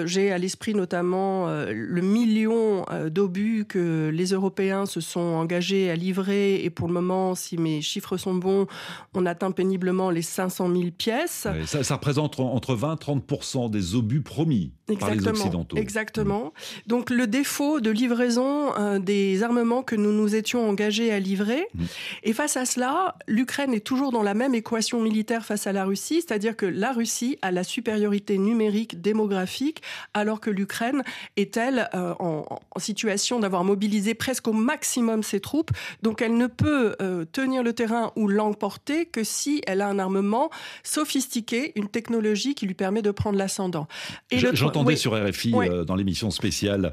J'ai 0.06 0.32
à 0.32 0.38
l'esprit 0.38 0.74
notamment 0.74 1.48
le 1.48 2.02
million 2.02 2.86
d'obus 3.10 3.66
que 3.68 4.10
les 4.14 4.28
Européens 4.28 4.86
se 4.86 5.02
sont 5.02 5.20
engagés 5.20 5.90
à 5.90 5.96
livrer 5.96 6.64
et 6.64 6.70
pour 6.70 6.88
le 6.88 6.94
moment, 6.94 7.36
si 7.36 7.58
mes 7.58 7.82
chiffres 7.82 8.18
sont 8.18 8.36
bons, 8.36 8.68
on 9.14 9.26
atteint 9.26 9.52
péniblement 9.52 10.10
les 10.12 10.22
500 10.22 10.70
000 10.72 10.92
pièces. 10.92 11.48
ça, 11.66 11.96
représente 11.96 12.40
entre 12.40 12.76
20 12.76 12.94
et 12.94 13.12
30% 13.12 13.70
des 13.72 13.96
obus 13.96 14.22
promis 14.22 14.74
par 15.00 15.14
les 15.14 15.28
Occidentaux. 15.28 15.78
Exactement. 15.78 16.54
Donc 16.88 17.10
le 17.10 17.26
défaut 17.26 17.80
de 17.80 17.90
livraison 17.90 19.00
des 19.00 19.44
armements 19.44 19.84
que 19.90 19.96
nous 19.96 20.12
nous 20.12 20.36
étions 20.36 20.70
engagés 20.70 21.12
à 21.12 21.18
livrer. 21.18 21.66
Mmh. 21.74 21.84
Et 22.22 22.34
face 22.34 22.58
à 22.58 22.66
cela, 22.66 23.16
l'Ukraine 23.28 23.74
est 23.74 23.84
toujours 23.84 24.12
dans 24.12 24.22
la 24.22 24.36
même 24.36 24.54
équation 24.54 25.02
militaire 25.02 25.44
face 25.44 25.66
à 25.66 25.72
la 25.72 25.84
Russie, 25.84 26.22
c'est-à-dire 26.22 26.56
que 26.56 26.68
la 26.68 26.92
Russie 26.92 27.40
a 27.42 27.52
la 27.52 27.64
supériorité 27.64 28.38
numérique 28.38 29.02
démographique, 29.02 29.82
alors 30.14 30.42
que 30.42 30.52
l'Ukraine 30.52 31.02
est, 31.38 31.58
elle, 31.58 31.90
euh, 31.96 32.14
en, 32.20 32.46
situation 32.78 33.40
d'avoir 33.40 33.64
mobilisé 33.64 34.14
presque 34.14 34.48
au 34.48 34.54
maximum 34.54 35.24
ses 35.24 35.40
troupes. 35.40 35.72
Donc 36.04 36.22
elle 36.22 36.38
ne 36.38 36.46
peut 36.46 36.96
euh, 37.02 37.26
tenir 37.26 37.64
le 37.64 37.74
terrain 37.74 38.12
ou 38.16 38.28
l'emporter 38.28 39.08
que 39.08 39.24
si 39.24 39.62
elle 39.66 39.82
a 39.82 39.88
un 39.88 39.98
armement 39.98 40.52
sophistiqué, 40.84 41.72
une 41.76 41.90
technologie 41.90 42.54
qui 42.54 42.68
lui 42.68 42.76
permet 42.76 43.02
de 43.02 43.10
prendre 43.10 43.40
l'ascendant. 43.40 43.88
J'entendais 44.32 44.96
sur 44.96 45.14
RFI 45.14 45.54
euh, 45.56 45.84
dans 45.84 45.96
l'émission 45.96 46.30
spéciale 46.30 46.92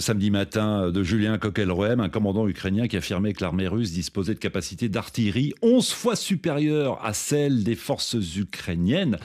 samedi 0.00 0.30
matin 0.32 0.90
de 0.90 1.02
Julien 1.04 1.38
Coquelroem 1.38 2.07
un 2.08 2.10
commandant 2.10 2.48
ukrainien 2.48 2.88
qui 2.88 2.96
affirmait 2.96 3.34
que 3.34 3.44
l'armée 3.44 3.68
russe 3.68 3.92
disposait 3.92 4.32
de 4.32 4.38
capacités 4.38 4.88
d'artillerie 4.88 5.52
11 5.60 5.90
fois 5.92 6.16
supérieures 6.16 7.04
à 7.04 7.12
celles 7.12 7.64
des 7.64 7.74
forces 7.74 8.16
ukrainiennes. 8.36 9.18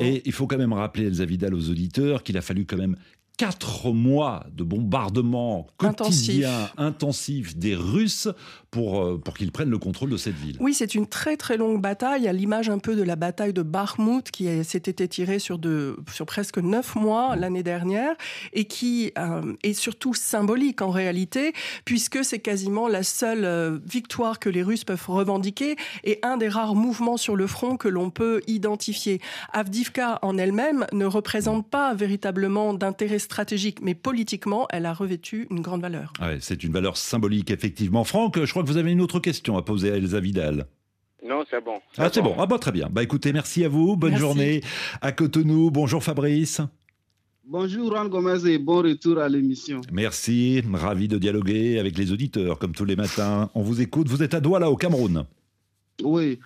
Et 0.00 0.22
il 0.24 0.32
faut 0.32 0.46
quand 0.46 0.56
même 0.56 0.72
rappeler, 0.72 1.06
Elsa 1.06 1.26
Vidal, 1.26 1.54
aux 1.54 1.68
auditeurs 1.68 2.22
qu'il 2.22 2.38
a 2.38 2.42
fallu 2.42 2.64
quand 2.64 2.78
même 2.78 2.96
quatre 3.36 3.92
mois 3.92 4.46
de 4.52 4.64
bombardement 4.64 5.66
quotidien, 5.76 6.70
intensif, 6.76 7.56
des 7.56 7.74
Russes 7.74 8.28
pour, 8.70 9.02
euh, 9.02 9.18
pour 9.18 9.34
qu'ils 9.34 9.52
prennent 9.52 9.70
le 9.70 9.78
contrôle 9.78 10.10
de 10.10 10.16
cette 10.16 10.36
ville. 10.36 10.56
Oui, 10.60 10.74
c'est 10.74 10.94
une 10.94 11.06
très 11.06 11.36
très 11.36 11.56
longue 11.56 11.80
bataille, 11.80 12.28
à 12.28 12.32
l'image 12.32 12.68
un 12.68 12.78
peu 12.78 12.94
de 12.94 13.02
la 13.02 13.16
bataille 13.16 13.52
de 13.52 13.62
Bakhmut 13.62 14.30
qui 14.30 14.64
s'était 14.64 15.04
étirée 15.04 15.38
sur, 15.38 15.58
de, 15.58 15.96
sur 16.12 16.26
presque 16.26 16.58
neuf 16.58 16.94
mois 16.94 17.36
l'année 17.36 17.62
dernière 17.62 18.14
et 18.52 18.64
qui 18.64 19.12
euh, 19.18 19.54
est 19.62 19.72
surtout 19.72 20.14
symbolique 20.14 20.82
en 20.82 20.90
réalité, 20.90 21.52
puisque 21.84 22.24
c'est 22.24 22.38
quasiment 22.38 22.88
la 22.88 23.02
seule 23.02 23.44
euh, 23.44 23.78
victoire 23.84 24.38
que 24.38 24.48
les 24.48 24.62
Russes 24.62 24.84
peuvent 24.84 25.04
revendiquer 25.08 25.76
et 26.04 26.18
un 26.22 26.36
des 26.36 26.48
rares 26.48 26.74
mouvements 26.74 27.16
sur 27.16 27.36
le 27.36 27.46
front 27.46 27.76
que 27.76 27.88
l'on 27.88 28.10
peut 28.10 28.40
identifier. 28.46 29.20
Avdivka 29.52 30.18
en 30.22 30.38
elle-même 30.38 30.86
ne 30.92 31.06
représente 31.06 31.68
pas 31.68 31.94
véritablement 31.94 32.74
d'intérêt 32.74 33.18
stratégique, 33.18 33.78
mais 33.82 33.94
politiquement, 33.94 34.66
elle 34.70 34.86
a 34.86 34.92
revêtu 34.92 35.46
une 35.50 35.60
grande 35.60 35.82
valeur. 35.82 36.12
c'est 36.40 36.62
une 36.62 36.72
valeur 36.72 36.96
symbolique, 36.96 37.50
effectivement. 37.50 38.04
Franck, 38.04 38.38
je 38.44 38.50
crois 38.50 38.59
que 38.62 38.68
vous 38.68 38.76
avez 38.76 38.92
une 38.92 39.00
autre 39.00 39.20
question 39.20 39.56
à 39.56 39.62
poser 39.62 39.92
à 39.92 39.96
Elsa 39.96 40.20
Vidal. 40.20 40.66
Non, 41.26 41.44
c'est 41.50 41.62
bon. 41.62 41.80
Ah, 41.98 42.08
c'est 42.12 42.22
bon. 42.22 42.34
Ah, 42.38 42.46
bah, 42.46 42.58
très 42.58 42.72
bien. 42.72 42.88
Bah, 42.90 43.02
écoutez, 43.02 43.32
merci 43.32 43.64
à 43.64 43.68
vous. 43.68 43.96
Bonne 43.96 44.16
journée 44.16 44.62
à 45.02 45.12
Cotonou. 45.12 45.70
Bonjour 45.70 46.02
Fabrice. 46.02 46.60
Bonjour 47.44 47.90
Juan 47.90 48.08
Gomez 48.08 48.48
et 48.48 48.58
bon 48.58 48.80
retour 48.80 49.18
à 49.18 49.28
l'émission. 49.28 49.80
Merci, 49.90 50.62
ravi 50.72 51.08
de 51.08 51.18
dialoguer 51.18 51.80
avec 51.80 51.98
les 51.98 52.12
auditeurs 52.12 52.60
comme 52.60 52.72
tous 52.72 52.84
les 52.84 52.94
matins. 52.94 53.50
On 53.56 53.62
vous 53.62 53.80
écoute, 53.80 54.06
vous 54.06 54.22
êtes 54.22 54.34
à 54.34 54.40
Douala 54.40 54.70
au 54.70 54.76
Cameroun. 54.76 55.26
Oui, 56.02 56.38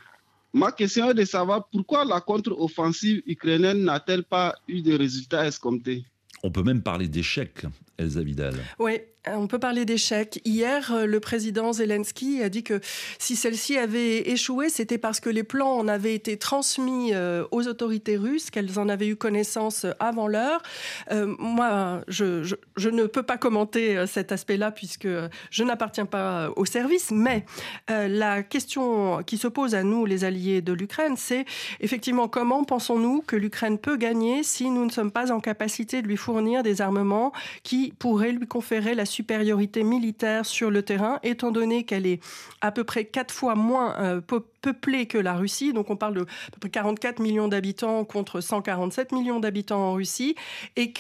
ma 0.55 0.73
question 0.73 1.11
est 1.11 1.15
de 1.15 1.27
savoir 1.27 1.69
pourquoi 1.71 2.07
la 2.07 2.23
contre-offensive 2.23 3.23
ukrainienne 3.27 3.85
n'a-t-elle 3.85 4.25
pas 4.25 4.55
eu 4.67 4.81
de 4.81 4.97
résultats 4.97 5.47
escomptés? 5.47 6.05
On 6.43 6.51
peut 6.51 6.63
même 6.63 6.81
parler 6.81 7.07
d'échec, 7.07 7.67
Elsa 7.99 8.23
Vidal. 8.23 8.55
Oui, 8.79 9.01
on 9.27 9.47
peut 9.47 9.59
parler 9.59 9.85
d'échec. 9.85 10.41
Hier, 10.45 10.93
euh, 10.93 11.07
le 11.07 11.21
président 11.21 11.73
Zelensky 11.73 12.43
a 12.43 12.49
dit 12.49 12.63
que 12.63 12.81
si 13.19 13.37
celle-ci 13.37 13.79
avait 13.79 14.29
échoué, 14.31 14.69
c'était 14.69 14.99
parce 14.99 15.21
que 15.21 15.31
les 15.31 15.43
plans 15.43 15.79
en 15.79 15.89
avaient 15.89 16.15
été 16.15 16.37
transmis 16.37 17.13
euh, 17.15 17.45
aux 17.51 17.67
autorités 17.67 18.17
russes, 18.17 18.51
qu'elles 18.51 18.79
en 18.79 18.89
avaient 18.89 19.09
eu 19.09 19.17
connaissance 19.17 19.87
avant 19.99 20.29
l'heure. 20.29 20.63
moi, 21.11 22.03
je, 22.09 22.55
ne 22.89 23.07
peux 23.07 23.23
pas 23.23 23.37
commenter 23.37 24.07
cet 24.07 24.33
aspect-là 24.33 24.71
puisque 24.71 25.09
je 25.51 25.65
n'appartiens 25.65 26.07
pas 26.07 26.51
au 26.57 26.65
service, 26.65 27.11
mais 27.11 27.45
la 27.89 28.43
question 28.43 29.23
qui 29.23 29.39
se 29.39 29.49
pose 29.49 29.75
à 29.75 29.83
nous, 29.83 30.05
les 30.07 30.25
alliés 30.25 30.61
de 30.61 30.73
l'Ukraine, 30.73 31.15
c'est 31.17 31.45
effectivement 31.81 32.29
comment 32.29 32.65
pensons-nous 32.65 33.23
que 33.23 33.37
l'Ukraine 33.37 33.79
peut 33.79 33.97
gagner 33.97 34.43
si 34.43 34.71
nous 34.71 34.85
ne 34.85 34.91
sommes 34.91 35.13
pas 35.13 35.33
en 35.33 35.41
capacité 35.41 36.03
de 36.03 36.09
lui 36.09 36.17
fournir 36.17 36.63
des 36.63 36.81
armements 36.81 37.33
qui 37.63 37.93
pourraient 37.99 38.33
lui 38.33 38.47
conférer 38.47 38.95
la 38.95 39.07
supériorité 39.15 39.85
militaire 39.85 40.45
sur 40.45 40.71
le 40.71 40.83
terrain, 40.83 41.21
étant 41.23 41.53
donné 41.53 41.85
qu'elle 41.85 42.07
est 42.07 42.21
à 42.61 42.73
peu 42.73 42.85
près 42.85 43.05
quatre 43.05 43.33
fois 43.33 43.55
moins 43.55 43.97
euh, 44.01 44.21
peuplée 44.65 45.05
que 45.05 45.19
la 45.19 45.35
Russie. 45.35 45.75
Donc 45.75 45.91
on 45.91 45.97
parle 45.97 46.15
de 46.15 46.23
à 46.23 46.51
peu 46.53 46.59
près 46.59 46.71
44 46.71 47.21
millions 47.21 47.49
d'habitants 47.49 48.05
contre 48.05 48.41
147 48.41 49.13
millions 49.13 49.39
d'habitants 49.39 49.91
en 49.91 49.93
Russie, 49.93 50.35
et 50.77 50.93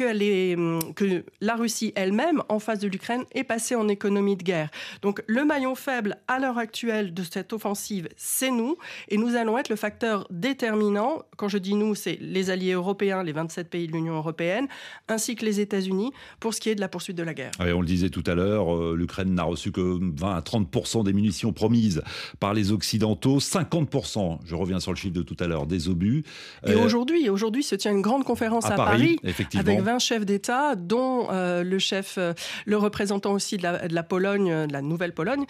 hum, 0.54 0.80
que 0.94 1.25
la 1.40 1.56
Russie 1.56 1.92
elle-même, 1.97 2.42
en 2.50 2.59
face 2.59 2.78
de 2.78 2.88
l'Ukraine, 2.88 3.25
est 3.33 3.44
passée 3.44 3.75
en 3.75 3.88
économie 3.88 4.37
de 4.37 4.42
guerre. 4.42 4.68
Donc 5.00 5.23
le 5.26 5.44
maillon 5.47 5.75
faible 5.75 6.18
à 6.28 6.38
l'heure 6.38 6.59
actuelle 6.59 7.14
de 7.14 7.23
cette 7.23 7.54
offensive, 7.54 8.09
c'est 8.16 8.50
nous, 8.50 8.76
et 9.09 9.16
nous 9.16 9.35
allons 9.35 9.56
être 9.56 9.71
le 9.71 9.76
facteur 9.76 10.26
déterminant. 10.30 11.23
Quand 11.38 11.49
je 11.49 11.56
dis 11.56 11.75
nous, 11.75 11.94
c'est 11.94 12.18
les 12.21 12.50
alliés 12.50 12.73
européens, 12.73 13.23
les 13.23 13.33
27 13.33 13.71
pays 13.71 13.87
de 13.87 13.92
l'Union 13.92 14.14
européenne, 14.14 14.68
ainsi 15.09 15.37
que 15.37 15.44
les 15.47 15.61
États-Unis, 15.61 16.12
pour 16.38 16.52
ce 16.52 16.61
qui 16.61 16.68
est 16.68 16.75
de 16.75 16.80
la 16.80 16.88
poursuite 16.88 17.16
de 17.16 17.23
la 17.23 17.33
guerre. 17.33 17.52
on 17.61 17.80
le 17.80 17.87
disait 17.87 18.11
tout 18.11 18.25
à 18.26 18.35
l'heure, 18.35 18.75
euh, 18.75 18.94
l'Ukraine 18.94 19.35
n'a 19.35 19.44
reçu 19.44 19.73
que 19.73 19.99
20 20.00 20.37
à 20.37 20.42
30 20.42 21.04
des 21.04 21.14
munitions 21.14 21.52
promises 21.52 22.02
par 22.40 22.52
les 22.52 22.73
Occidentaux. 22.73 23.40
50%, 23.54 24.38
je 24.44 24.54
reviens 24.54 24.80
sur 24.80 24.90
le 24.90 24.96
chiffre 24.96 25.14
de 25.14 25.23
tout 25.23 25.37
à 25.38 25.46
l'heure, 25.46 25.66
des 25.66 25.88
obus. 25.88 26.25
Et 26.66 26.73
euh, 26.73 26.84
aujourd'hui, 26.84 27.28
aujourd'hui 27.28 27.62
se 27.62 27.75
tient 27.75 27.92
une 27.92 28.02
grande 28.02 28.25
conférence 28.25 28.66
à, 28.66 28.75
Paris, 28.75 29.18
avec 29.54 29.80
20 29.80 29.99
chefs 29.99 30.26
d'État, 30.26 30.75
dont 30.75 31.28
euh, 31.30 31.62
le 31.62 31.78
chef, 31.78 32.16
euh, 32.18 32.32
le 32.66 32.76
représentant 32.76 33.32
aussi 33.32 33.56
de 33.56 33.62
la, 33.62 34.02
Pologne, 34.02 34.66
de 34.66 34.73
la 34.73 34.82
Nouvelle-Pologne, 34.82 35.44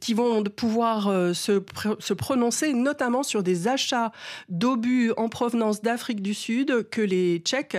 qui 0.00 0.14
vont 0.14 0.42
pouvoir 0.44 1.04
se, 1.34 1.62
se 1.98 2.14
prononcer 2.14 2.72
notamment 2.72 3.22
sur 3.22 3.42
des 3.42 3.68
achats 3.68 4.12
d'obus 4.48 5.12
en 5.16 5.28
provenance 5.28 5.82
d'Afrique 5.82 6.22
du 6.22 6.34
Sud 6.34 6.88
que 6.90 7.00
les 7.00 7.38
Tchèques 7.38 7.78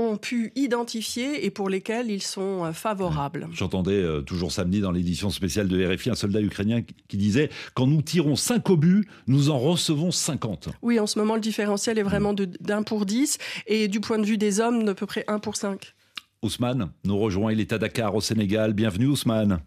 ont 0.00 0.16
pu 0.16 0.52
identifier 0.56 1.44
et 1.44 1.50
pour 1.50 1.68
lesquels 1.68 2.10
ils 2.10 2.22
sont 2.22 2.72
favorables. 2.72 3.48
J'entendais 3.52 4.04
toujours 4.24 4.52
samedi 4.52 4.80
dans 4.80 4.90
l'édition 4.92 5.30
spéciale 5.30 5.68
de 5.68 5.84
RFI 5.84 6.10
un 6.10 6.14
soldat 6.14 6.40
ukrainien 6.40 6.82
qui 7.08 7.16
disait 7.16 7.50
quand 7.74 7.86
nous 7.86 8.02
tirons 8.02 8.36
5 8.36 8.68
obus 8.70 9.06
nous 9.26 9.50
en 9.50 9.58
recevons 9.58 10.10
50. 10.10 10.70
Oui, 10.82 10.98
en 10.98 11.06
ce 11.06 11.18
moment, 11.18 11.34
le 11.34 11.40
différentiel 11.40 11.98
est 11.98 12.02
vraiment 12.02 12.34
d'un 12.34 12.82
pour 12.82 13.06
10 13.06 13.38
et 13.66 13.88
du 13.88 14.00
point 14.00 14.18
de 14.18 14.26
vue 14.26 14.38
des 14.38 14.60
hommes, 14.60 14.84
d'à 14.84 14.94
peu 14.94 15.06
près 15.06 15.24
1 15.28 15.38
pour 15.38 15.56
5. 15.56 15.94
Ousmane 16.42 16.90
nous 17.04 17.18
rejoint, 17.18 17.52
il 17.52 17.60
est 17.60 17.72
à 17.72 17.78
Dakar 17.78 18.14
au 18.14 18.20
Sénégal. 18.20 18.72
Bienvenue 18.72 19.06
Ousmane. 19.06 19.60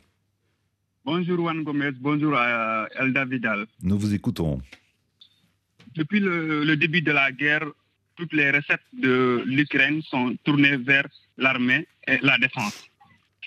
Bonjour 1.05 1.37
Juan 1.37 1.63
Gomez, 1.63 1.91
bonjour 1.99 2.35
Elda 2.99 3.25
Vidal. 3.25 3.67
Nous 3.81 3.97
vous 3.97 4.13
écoutons. 4.13 4.61
Depuis 5.95 6.19
le, 6.19 6.75
début 6.75 7.01
de 7.01 7.11
la 7.11 7.31
guerre, 7.31 7.65
toutes 8.15 8.33
les 8.33 8.51
recettes 8.51 8.87
de 8.93 9.43
l'Ukraine 9.45 10.01
sont 10.03 10.35
tournées 10.43 10.77
vers 10.77 11.07
l'armée 11.37 11.87
et 12.07 12.17
la 12.21 12.37
défense. 12.37 12.85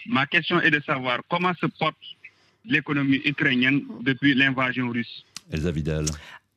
Ma 0.07 0.27
question 0.27 0.61
est 0.61 0.71
de 0.71 0.81
savoir 0.81 1.21
comment 1.29 1.55
se 1.61 1.67
porte 1.67 1.97
l'économie 2.65 3.21
ukrainienne 3.25 3.83
depuis 4.03 4.35
l'invasion 4.35 4.89
russe. 4.91 5.25
Elsa 5.53 5.71
Vidal. 5.71 6.07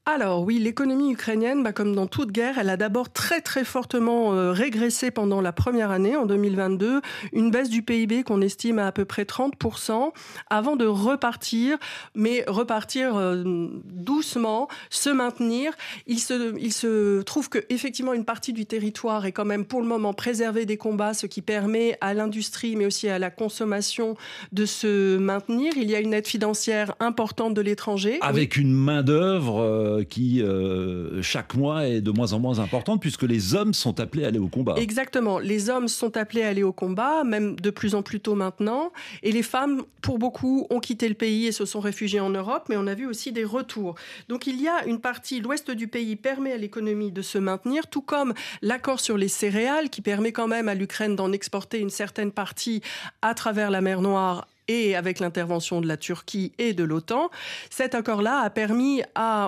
Alors 0.10 0.44
oui, 0.44 0.60
l'économie 0.60 1.14
ukrainienne, 1.14 1.64
bah, 1.64 1.72
comme 1.72 1.96
dans 1.96 2.08
toute 2.08 2.32
guerre, 2.32 2.58
elle 2.60 2.70
a 2.70 2.78
d'abord 2.78 3.12
très 3.12 3.42
très 3.42 3.64
fortement 3.64 4.34
euh, 4.34 4.52
régressé 4.52 5.12
pendant 5.12 5.42
la 5.42 5.52
première 5.52 5.92
année, 5.92 6.16
en 6.16 6.26
2022, 6.26 7.02
une 7.34 7.52
baisse 7.52 7.70
du 7.70 7.82
PIB 7.82 8.24
qu'on 8.24 8.42
estime 8.42 8.80
à 8.80 8.90
à 8.90 8.92
peu 8.92 9.06
près 9.06 9.24
30%, 9.24 10.12
avant 10.50 10.76
de 10.76 10.86
repartir, 10.86 11.78
mais 12.16 12.44
repartir 12.48 13.16
euh, 13.16 13.68
doucement, 13.86 14.68
se 14.90 15.12
maintenir. 15.12 15.74
Il 16.08 16.20
se, 16.20 17.22
trouve 17.22 17.50
que 17.50 17.60
effectivement 17.70 18.14
une 18.14 18.26
partie 18.26 18.52
du 18.52 18.66
territoire 18.66 19.28
est 19.28 19.32
quand 19.32 19.46
même 19.46 19.64
pour 19.64 19.80
le 19.80 19.88
moment 19.88 20.14
préservée 20.14 20.66
des 20.66 20.78
combats, 20.78 21.14
ce 21.14 21.28
qui 21.28 21.44
permet 21.44 21.98
à 22.02 22.16
l'industrie, 22.16 22.76
mais 22.76 22.88
aussi 22.88 23.08
à 23.10 23.20
la 23.20 23.30
consommation 23.30 24.18
de 24.52 24.66
se 24.66 25.18
maintenir. 25.18 25.74
Il 25.76 25.90
y 25.90 25.96
a 25.96 26.00
une 26.00 26.16
aide 26.16 26.28
financière 26.28 26.96
importante 27.00 27.54
de 27.54 27.62
l'étranger. 27.62 28.18
Avec 28.22 28.58
une 28.58 28.74
main 28.74 29.04
d'œuvre. 29.04 29.62
Euh, 29.62 29.99
qui, 30.04 30.42
euh, 30.42 31.22
chaque 31.22 31.56
mois, 31.56 31.88
est 31.88 32.02
de 32.02 32.12
moins 32.12 32.34
en 32.34 32.40
moins 32.40 32.60
importante, 32.60 33.02
puisque 33.02 33.24
les 33.24 33.56
hommes 33.56 33.74
sont 33.74 34.00
appelés 34.00 34.26
à 34.26 34.28
aller 34.28 34.40
au 34.40 34.48
combat. 34.48 34.76
Exactement. 34.78 35.40
Les 35.40 35.70
hommes 35.70 35.88
sont 35.88 36.18
appelés 36.18 36.44
à 36.44 36.50
aller 36.50 36.64
au 36.64 36.72
combat, 36.72 37.24
même 37.24 37.56
de 37.56 37.70
plus 37.70 37.96
en 37.96 38.02
plus 38.02 38.20
tôt 38.20 38.36
maintenant. 38.36 38.92
Et 39.24 39.32
les 39.32 39.44
femmes, 39.44 39.84
pour 40.02 40.20
beaucoup, 40.20 40.68
ont 40.70 40.80
quitté 40.80 41.08
le 41.08 41.16
pays 41.16 41.48
et 41.48 41.52
se 41.52 41.66
sont 41.66 41.80
réfugiées 41.80 42.20
en 42.20 42.30
Europe, 42.30 42.66
mais 42.70 42.78
on 42.78 42.88
a 42.88 42.94
vu 42.94 43.06
aussi 43.06 43.32
des 43.32 43.44
retours. 43.44 43.96
Donc 44.28 44.48
il 44.48 44.62
y 44.62 44.68
a 44.68 44.86
une 44.86 45.00
partie, 45.00 45.42
l'ouest 45.42 45.72
du 45.72 45.88
pays 45.88 46.16
permet 46.16 46.54
à 46.54 46.58
l'économie 46.58 47.12
de 47.12 47.22
se 47.22 47.38
maintenir, 47.38 47.88
tout 47.88 48.02
comme 48.02 48.34
l'accord 48.62 49.00
sur 49.00 49.18
les 49.18 49.28
céréales, 49.28 49.90
qui 49.90 50.02
permet 50.02 50.32
quand 50.32 50.48
même 50.48 50.68
à 50.68 50.76
l'Ukraine 50.76 51.16
d'en 51.16 51.32
exporter 51.32 51.80
une 51.80 51.90
certaine 51.90 52.32
partie 52.32 52.82
à 53.22 53.34
travers 53.34 53.72
la 53.72 53.82
mer 53.82 54.02
Noire 54.02 54.48
et 54.70 54.96
avec 54.96 55.20
l'intervention 55.20 55.82
de 55.82 55.88
la 55.88 55.98
Turquie 55.98 56.54
et 56.60 56.74
de 56.74 56.84
l'OTAN, 56.84 57.30
cet 57.70 57.96
accord-là 57.96 58.40
a 58.40 58.50
permis 58.50 59.02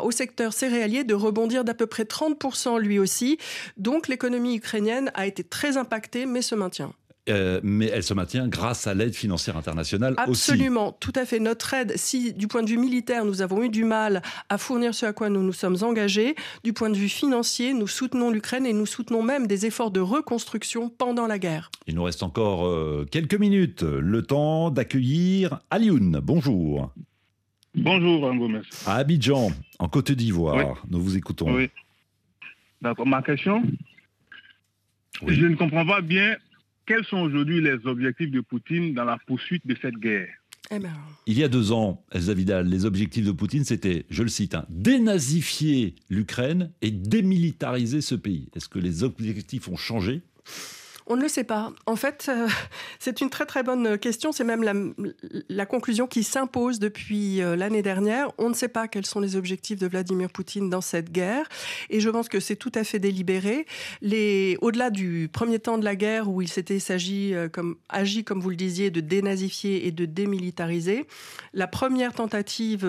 au 0.03 0.11
secteur 0.11 0.51
céréalier 0.51 1.05
de 1.05 1.13
rebondir 1.13 1.63
d'à 1.63 1.75
peu 1.75 1.85
près 1.85 2.03
30% 2.03 2.79
lui 2.79 2.99
aussi. 2.99 3.37
Donc 3.77 4.07
l'économie 4.07 4.55
ukrainienne 4.55 5.11
a 5.13 5.27
été 5.27 5.43
très 5.43 5.77
impactée, 5.77 6.25
mais 6.25 6.41
se 6.41 6.55
maintient. 6.55 6.93
Euh, 7.31 7.59
mais 7.63 7.87
elle 7.87 8.03
se 8.03 8.13
maintient 8.13 8.47
grâce 8.47 8.87
à 8.87 8.93
l'aide 8.93 9.15
financière 9.15 9.57
internationale 9.57 10.15
Absolument, 10.17 10.91
tout 10.99 11.13
à 11.15 11.25
fait. 11.25 11.39
Notre 11.39 11.73
aide, 11.73 11.93
si 11.95 12.33
du 12.33 12.47
point 12.47 12.63
de 12.63 12.69
vue 12.69 12.77
militaire, 12.77 13.25
nous 13.25 13.41
avons 13.41 13.63
eu 13.63 13.69
du 13.69 13.83
mal 13.83 14.21
à 14.49 14.57
fournir 14.57 14.93
ce 14.93 15.05
à 15.05 15.13
quoi 15.13 15.29
nous 15.29 15.41
nous 15.41 15.53
sommes 15.53 15.77
engagés, 15.81 16.35
du 16.63 16.73
point 16.73 16.89
de 16.89 16.97
vue 16.97 17.09
financier, 17.09 17.73
nous 17.73 17.87
soutenons 17.87 18.29
l'Ukraine 18.31 18.65
et 18.65 18.73
nous 18.73 18.85
soutenons 18.85 19.23
même 19.23 19.47
des 19.47 19.65
efforts 19.65 19.91
de 19.91 19.99
reconstruction 19.99 20.89
pendant 20.89 21.27
la 21.27 21.39
guerre. 21.39 21.71
Il 21.87 21.95
nous 21.95 22.03
reste 22.03 22.23
encore 22.23 22.67
euh, 22.67 23.05
quelques 23.09 23.39
minutes, 23.39 23.83
le 23.83 24.21
temps 24.21 24.69
d'accueillir 24.69 25.59
Alioun. 25.69 26.19
Bonjour. 26.21 26.91
Bonjour, 27.73 28.33
Gomez. 28.35 28.61
À 28.85 28.95
Abidjan, 28.95 29.51
en 29.79 29.87
Côte 29.87 30.11
d'Ivoire, 30.11 30.83
nous 30.89 31.01
vous 31.01 31.15
écoutons. 31.15 31.55
Oui. 31.55 31.69
D'accord, 32.81 33.07
ma 33.07 33.21
question 33.21 33.63
Je 35.25 35.45
ne 35.45 35.55
comprends 35.55 35.85
pas 35.85 36.01
bien 36.01 36.35
quels 36.85 37.05
sont 37.05 37.17
aujourd'hui 37.17 37.61
les 37.61 37.85
objectifs 37.85 38.31
de 38.31 38.41
Poutine 38.41 38.93
dans 38.93 39.05
la 39.05 39.17
poursuite 39.25 39.65
de 39.65 39.75
cette 39.81 39.95
guerre 39.95 40.29
eh 40.73 40.79
ben. 40.79 40.93
Il 41.25 41.37
y 41.37 41.43
a 41.43 41.49
deux 41.49 41.71
ans, 41.71 42.03
Elsa 42.11 42.33
Vidal, 42.33 42.67
les 42.67 42.85
objectifs 42.85 43.25
de 43.25 43.31
Poutine, 43.31 43.65
c'était, 43.65 44.05
je 44.09 44.23
le 44.23 44.29
cite, 44.29 44.55
hein, 44.55 44.65
dénazifier 44.69 45.95
l'Ukraine 46.09 46.71
et 46.81 46.91
démilitariser 46.91 47.99
ce 47.99 48.15
pays. 48.15 48.47
Est-ce 48.55 48.69
que 48.69 48.79
les 48.79 49.03
objectifs 49.03 49.67
ont 49.67 49.75
changé? 49.75 50.21
On 51.11 51.17
ne 51.17 51.23
le 51.23 51.27
sait 51.27 51.43
pas. 51.43 51.73
En 51.85 51.97
fait, 51.97 52.27
euh, 52.29 52.47
c'est 52.99 53.19
une 53.19 53.29
très 53.29 53.45
très 53.45 53.63
bonne 53.63 53.97
question. 53.97 54.31
C'est 54.31 54.45
même 54.45 54.63
la, 55.49 55.65
conclusion 55.65 56.07
qui 56.07 56.23
s'impose 56.23 56.79
depuis 56.79 57.41
euh, 57.41 57.55
l'année 57.57 57.81
dernière. 57.81 58.31
On 58.37 58.47
ne 58.49 58.53
sait 58.53 58.69
pas 58.69 58.87
quels 58.87 59.05
sont 59.05 59.19
les 59.19 59.35
objectifs 59.35 59.77
de 59.77 59.87
Vladimir 59.87 60.29
Poutine 60.29 60.69
dans 60.69 60.79
cette 60.79 61.11
guerre. 61.11 61.47
Et 61.89 61.99
je 61.99 62.09
pense 62.09 62.29
que 62.29 62.39
c'est 62.39 62.55
tout 62.55 62.71
à 62.75 62.85
fait 62.85 62.99
délibéré. 62.99 63.65
au-delà 64.61 64.89
du 64.89 65.29
premier 65.31 65.59
temps 65.59 65.77
de 65.77 65.83
la 65.83 65.97
guerre 65.97 66.29
où 66.29 66.41
il 66.41 66.47
s'était 66.47 66.79
s'agit, 66.79 67.33
euh, 67.33 67.49
comme, 67.49 67.75
agi, 67.89 68.23
comme 68.23 68.39
vous 68.39 68.49
le 68.49 68.55
disiez, 68.55 68.89
de 68.89 69.01
dénazifier 69.01 69.87
et 69.87 69.91
de 69.91 70.05
démilitariser, 70.05 71.05
la 71.53 71.67
première 71.67 72.13
tentative 72.13 72.85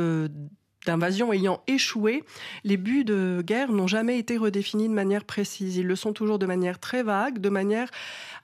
d'invasion 0.87 1.33
ayant 1.33 1.63
échoué, 1.67 2.25
les 2.65 2.77
buts 2.77 3.05
de 3.05 3.43
guerre 3.45 3.73
n'ont 3.73 3.87
jamais 3.87 4.19
été 4.19 4.37
redéfinis 4.37 4.89
de 4.89 4.95
manière 4.95 5.25
précise. 5.25 5.77
Ils 5.77 5.87
le 5.87 5.97
sont 5.97 6.13
toujours 6.13 6.39
de 6.39 6.47
manière 6.47 6.79
très 6.79 7.03
vague, 7.03 7.39
de 7.39 7.49
manière 7.49 7.89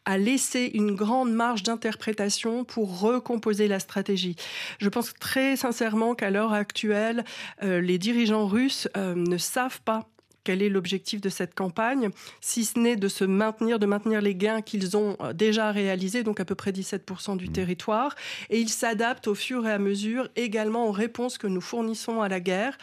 à 0.04 0.16
laisser 0.16 0.70
une 0.74 0.94
grande 0.94 1.32
marge 1.32 1.62
d'interprétation 1.62 2.64
pour 2.64 3.00
recomposer 3.00 3.68
la 3.68 3.78
stratégie. 3.78 4.36
Je 4.78 4.88
pense 4.88 5.12
très 5.20 5.56
sincèrement 5.56 6.14
qu'à 6.14 6.30
l'heure 6.30 6.52
actuelle, 6.52 7.24
euh, 7.62 7.80
les 7.80 7.98
dirigeants 7.98 8.46
russes 8.46 8.88
euh, 8.96 9.14
ne 9.14 9.36
savent 9.36 9.80
pas 9.82 10.08
quel 10.48 10.62
est 10.62 10.70
l'objectif 10.70 11.20
de 11.20 11.28
cette 11.28 11.54
campagne, 11.54 12.08
si 12.40 12.64
ce 12.64 12.78
n'est 12.78 12.96
de 12.96 13.08
se 13.08 13.24
maintenir, 13.24 13.78
de 13.78 13.84
maintenir 13.84 14.22
les 14.22 14.34
gains 14.34 14.62
qu'ils 14.62 14.96
ont 14.96 15.14
euh, 15.20 15.34
déjà 15.34 15.72
réalisés, 15.72 16.22
donc 16.22 16.40
à 16.40 16.46
peu 16.46 16.54
près 16.54 16.70
17% 16.70 17.36
du 17.36 17.48
mmh. 17.48 17.52
territoire. 17.52 18.14
Et 18.48 18.58
ils 18.58 18.70
s'adaptent 18.70 19.28
au 19.28 19.34
fur 19.34 19.66
et 19.66 19.72
à 19.72 19.78
mesure 19.78 20.30
également 20.36 20.88
aux 20.88 20.90
réponses 20.90 21.36
que 21.36 21.46
nous 21.46 21.60
fournissons 21.60 22.22
à 22.22 22.30
la 22.30 22.40
guerre. 22.40 22.78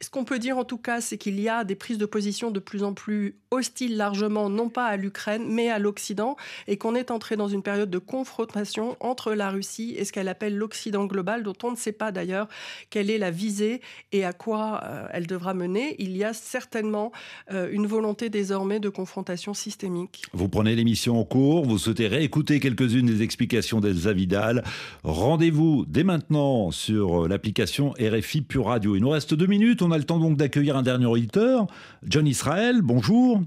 Ce 0.00 0.08
qu'on 0.08 0.24
peut 0.24 0.38
dire 0.38 0.56
en 0.56 0.64
tout 0.64 0.78
cas, 0.78 1.02
c'est 1.02 1.18
qu'il 1.18 1.38
y 1.38 1.50
a 1.50 1.62
des 1.62 1.74
prises 1.74 1.98
de 1.98 2.06
position 2.06 2.50
de 2.50 2.58
plus 2.58 2.82
en 2.84 2.94
plus 2.94 3.36
hostiles 3.52 3.96
largement, 3.96 4.48
non 4.48 4.68
pas 4.68 4.86
à 4.86 4.96
l'Ukraine, 4.96 5.44
mais 5.48 5.70
à 5.70 5.80
l'Occident, 5.80 6.36
et 6.68 6.76
qu'on 6.76 6.94
est 6.94 7.10
entré 7.10 7.34
dans 7.34 7.48
une 7.48 7.62
période 7.62 7.90
de 7.90 7.98
confrontation 7.98 8.96
entre 9.00 9.34
la 9.34 9.50
Russie 9.50 9.94
et 9.98 10.04
ce 10.04 10.12
qu'elle 10.12 10.28
appelle 10.28 10.56
l'Occident 10.56 11.04
global, 11.06 11.42
dont 11.42 11.56
on 11.64 11.72
ne 11.72 11.76
sait 11.76 11.90
pas 11.90 12.12
d'ailleurs 12.12 12.46
quelle 12.90 13.10
est 13.10 13.18
la 13.18 13.32
visée 13.32 13.80
et 14.12 14.24
à 14.24 14.32
quoi 14.32 14.82
euh, 14.84 15.08
elle 15.12 15.26
devra 15.26 15.52
mener. 15.52 15.96
Il 15.98 16.16
y 16.16 16.22
a 16.22 16.32
certainement 16.32 17.10
euh, 17.50 17.68
une 17.72 17.88
volonté 17.88 18.30
désormais 18.30 18.78
de 18.78 18.88
confrontation 18.88 19.52
systémique. 19.52 20.22
Vous 20.32 20.48
prenez 20.48 20.76
l'émission 20.76 21.18
en 21.18 21.24
cours, 21.24 21.64
vous 21.64 21.78
souhaitez 21.78 22.06
réécouter 22.06 22.60
quelques-unes 22.60 23.06
des 23.06 23.22
explications 23.22 23.80
d'Elsa 23.80 24.12
Vidal. 24.12 24.62
Rendez-vous 25.02 25.84
dès 25.88 26.04
maintenant 26.04 26.70
sur 26.70 27.26
l'application 27.26 27.94
RFI 28.00 28.42
Pure 28.42 28.66
Radio. 28.66 28.94
Il 28.94 29.00
nous 29.00 29.10
reste 29.10 29.34
deux 29.34 29.48
minutes, 29.48 29.82
on 29.82 29.90
a 29.90 29.98
le 29.98 30.04
temps 30.04 30.20
donc 30.20 30.36
d'accueillir 30.36 30.76
un 30.76 30.82
dernier 30.82 31.06
auditeur. 31.06 31.66
John 32.04 32.28
Israël, 32.28 32.80
bonjour. 32.80 33.39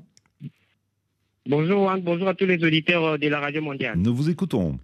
Bonjour 1.45 1.91
bonjour 2.01 2.29
à 2.29 2.33
tous 2.33 2.45
les 2.45 2.63
auditeurs 2.63 3.19
de 3.19 3.27
la 3.27 3.41
Radio 3.41 3.61
Mondiale. 3.61 3.97
Nous 3.97 4.15
vous 4.15 4.29
écoutons. 4.29 4.79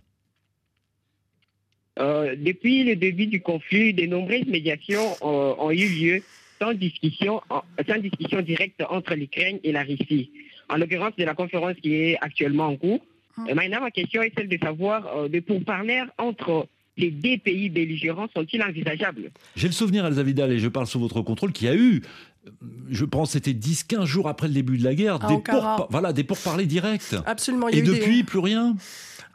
Euh, 1.97 2.35
depuis 2.37 2.83
le 2.83 2.97
début 2.97 3.27
du 3.27 3.41
conflit, 3.41 3.93
de 3.93 4.05
nombreuses 4.05 4.45
médiations 4.45 5.15
euh, 5.21 5.55
ont 5.57 5.71
eu 5.71 5.87
lieu 5.87 6.21
sans 6.59 6.73
discussion, 6.73 7.41
sans 7.87 7.97
discussion 7.99 8.41
directe 8.41 8.83
entre 8.89 9.15
l'Ukraine 9.15 9.59
et 9.63 9.71
la 9.71 9.83
Russie. 9.83 10.31
En 10.67 10.75
l'occurrence 10.75 11.15
de 11.17 11.23
la 11.23 11.33
conférence 11.33 11.75
qui 11.81 11.93
est 11.95 12.17
actuellement 12.19 12.65
en 12.65 12.75
cours. 12.75 12.99
Ah. 13.37 13.53
maintenant, 13.55 13.79
ma 13.79 13.91
question 13.91 14.21
est 14.21 14.33
celle 14.37 14.49
de 14.49 14.57
savoir, 14.61 15.07
euh, 15.15 15.29
de 15.29 15.39
pourparlers 15.39 16.03
entre 16.17 16.67
ces 16.97 17.11
deux 17.11 17.37
pays 17.37 17.69
belligérants 17.69 18.27
sont-ils 18.35 18.61
envisageables? 18.61 19.31
J'ai 19.55 19.67
le 19.67 19.73
souvenir, 19.73 20.05
Elsa 20.05 20.23
Vidal, 20.23 20.51
et 20.51 20.59
je 20.59 20.67
parle 20.67 20.87
sous 20.87 20.99
votre 20.99 21.21
contrôle, 21.21 21.53
qu'il 21.53 21.67
y 21.67 21.69
a 21.69 21.75
eu 21.75 22.01
je 22.89 23.05
pense 23.05 23.31
c'était 23.31 23.53
10-15 23.53 24.05
jours 24.05 24.27
après 24.27 24.47
le 24.47 24.53
début 24.53 24.77
de 24.77 24.83
la 24.83 24.95
guerre, 24.95 25.19
des, 25.19 25.41
voilà, 25.89 26.13
des 26.13 26.23
pourparlers 26.23 26.65
directs. 26.65 27.15
Absolument. 27.25 27.67
et 27.67 27.81
depuis, 27.81 28.23
plus 28.23 28.39
rien 28.39 28.75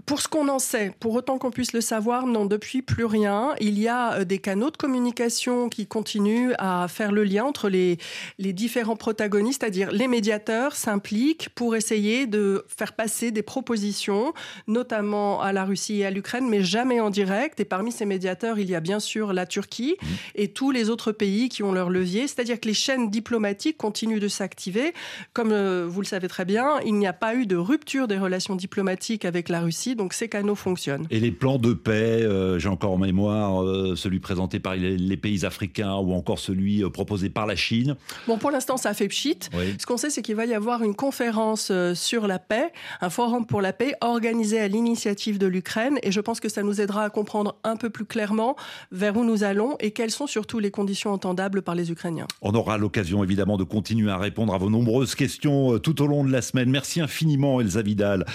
pour 0.06 0.20
ce 0.20 0.28
qu'on 0.28 0.48
en 0.48 0.58
sait, 0.58 0.92
pour 1.00 1.14
autant 1.14 1.38
qu'on 1.38 1.50
puisse 1.50 1.72
le 1.72 1.80
savoir, 1.80 2.26
non, 2.26 2.44
depuis 2.44 2.82
plus 2.82 3.04
rien. 3.04 3.54
Il 3.60 3.78
y 3.78 3.88
a 3.88 4.14
euh, 4.14 4.24
des 4.24 4.38
canaux 4.38 4.70
de 4.70 4.76
communication 4.76 5.68
qui 5.68 5.86
continuent 5.86 6.52
à 6.58 6.86
faire 6.88 7.12
le 7.12 7.24
lien 7.24 7.44
entre 7.44 7.68
les, 7.68 7.98
les 8.38 8.52
différents 8.52 8.96
protagonistes, 8.96 9.62
c'est-à-dire 9.62 9.90
les 9.92 10.08
médiateurs 10.08 10.76
s'impliquent 10.76 11.48
pour 11.50 11.76
essayer 11.76 12.26
de 12.26 12.64
faire 12.68 12.92
passer 12.92 13.30
des 13.30 13.42
propositions, 13.42 14.34
notamment 14.66 15.40
à 15.40 15.52
la 15.52 15.64
Russie 15.64 16.00
et 16.00 16.06
à 16.06 16.10
l'Ukraine, 16.10 16.48
mais 16.48 16.62
jamais 16.62 17.00
en 17.00 17.10
direct. 17.10 17.60
Et 17.60 17.64
parmi 17.64 17.92
ces 17.92 18.04
médiateurs, 18.04 18.58
il 18.58 18.68
y 18.68 18.74
a 18.74 18.80
bien 18.80 19.00
sûr 19.00 19.32
la 19.32 19.46
Turquie 19.46 19.96
mmh. 20.00 20.06
et 20.34 20.48
tous 20.48 20.70
les 20.70 20.90
autres 20.90 21.12
pays 21.12 21.48
qui 21.48 21.62
ont 21.62 21.72
leur 21.72 21.90
levier, 21.90 22.28
c'est-à-dire 22.28 22.60
que 22.60 22.68
les 22.68 22.74
chaînes 22.74 23.10
diplomatiques 23.10 23.78
continuent 23.78 24.20
de 24.20 24.28
s'activer. 24.28 24.92
Comme 25.32 25.52
euh, 25.52 25.86
vous 25.88 26.00
le 26.00 26.06
savez 26.06 26.28
très 26.28 26.44
bien, 26.44 26.78
il 26.84 26.94
n'y 26.94 27.06
a 27.06 27.12
pas 27.12 27.34
eu 27.34 27.46
de 27.46 27.56
rupture 27.56 28.08
des 28.08 28.18
relations 28.18 28.56
diplomatiques 28.56 29.24
avec 29.24 29.48
la 29.48 29.60
Russie 29.60 29.93
donc 29.94 30.12
ces 30.12 30.28
canaux 30.28 30.54
fonctionnent. 30.54 31.06
Et 31.10 31.20
les 31.20 31.30
plans 31.30 31.58
de 31.58 31.72
paix, 31.72 32.22
euh, 32.22 32.58
j'ai 32.58 32.68
encore 32.68 32.92
en 32.92 32.98
mémoire 32.98 33.62
euh, 33.62 33.94
celui 33.96 34.20
présenté 34.20 34.58
par 34.58 34.74
les, 34.76 35.16
pays 35.16 35.44
africains 35.44 35.94
ou 35.94 36.12
encore 36.12 36.38
celui 36.38 36.82
euh, 36.82 36.90
proposé 36.90 37.30
par 37.30 37.46
la 37.46 37.56
Chine. 37.56 37.96
Bon, 38.26 38.36
pour 38.36 38.50
l'instant, 38.50 38.76
ça 38.76 38.94
fait 38.94 39.08
pchit. 39.08 39.38
Ce 39.78 39.86
qu'on 39.86 39.96
sait, 39.96 40.10
c'est 40.10 40.22
qu'il 40.22 40.34
va 40.34 40.44
y 40.44 40.54
avoir 40.54 40.82
une 40.82 40.94
conférence 40.94 41.72
sur 41.94 42.26
la 42.26 42.38
paix, 42.38 42.72
un 43.00 43.10
forum 43.10 43.46
pour 43.46 43.60
la 43.60 43.72
paix 43.72 43.94
organisé 44.00 44.60
à 44.60 44.68
l'initiative 44.68 45.38
de 45.38 45.46
l'Ukraine, 45.46 45.98
et 46.02 46.10
je 46.12 46.20
pense 46.20 46.40
que 46.40 46.48
ça 46.48 46.62
nous 46.62 46.80
aidera 46.80 47.04
à 47.04 47.10
comprendre 47.10 47.56
un 47.64 47.76
peu 47.76 47.90
plus 47.90 48.04
clairement 48.04 48.56
vers 48.92 49.16
où 49.16 49.24
nous 49.24 49.44
allons 49.44 49.76
et 49.80 49.92
quelles 49.92 50.10
sont 50.10 50.26
surtout 50.26 50.58
les 50.58 50.70
conditions 50.70 51.12
entendables 51.12 51.62
par 51.62 51.74
les 51.74 51.90
Ukrainiens. 51.90 52.26
On 52.42 52.54
aura 52.54 52.78
l'occasion 52.78 53.22
évidemment 53.22 53.56
de 53.56 53.64
continuer 53.64 54.10
à 54.10 54.18
répondre 54.18 54.54
à 54.54 54.58
vos 54.58 54.70
nombreuses 54.70 55.14
questions 55.14 55.78
tout 55.78 56.02
au 56.02 56.06
long 56.06 56.24
de 56.24 56.32
la 56.32 56.42
semaine. 56.42 56.70
Merci 56.70 57.00
infiniment, 57.00 57.60
Elsa 57.60 57.82
Vidal, 57.82 58.26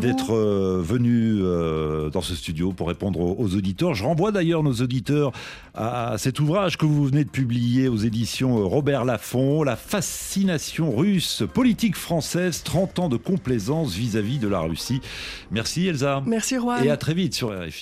d'être 0.00 0.34
venue 0.34 1.07
euh, 1.08 2.10
dans 2.10 2.20
ce 2.20 2.34
studio 2.34 2.72
pour 2.72 2.88
répondre 2.88 3.20
aux, 3.20 3.54
auditeurs. 3.54 3.94
Je 3.94 4.04
renvoie 4.04 4.32
d'ailleurs 4.32 4.62
nos 4.62 4.74
auditeurs 4.74 5.32
à 5.74 6.16
cet 6.18 6.40
ouvrage 6.40 6.76
que 6.76 6.86
vous 6.86 7.06
venez 7.06 7.24
de 7.24 7.30
publier 7.30 7.88
aux 7.88 7.96
éditions 7.96 8.68
Robert 8.68 9.04
Laffont, 9.04 9.62
La 9.62 9.76
fascination 9.76 10.94
russe, 10.94 11.42
politique 11.52 11.96
française, 11.96 12.62
30 12.62 12.98
ans 12.98 13.08
de 13.08 13.16
complaisance 13.16 13.94
vis-à-vis 13.94 14.38
de 14.38 14.48
la 14.48 14.60
Russie. 14.60 15.00
Merci 15.50 15.86
Elsa. 15.86 16.22
Merci 16.26 16.56
Juan. 16.56 16.84
Et 16.84 16.90
à 16.90 16.96
très 16.96 17.14
vite 17.14 17.34
sur 17.34 17.50
RFI. 17.50 17.76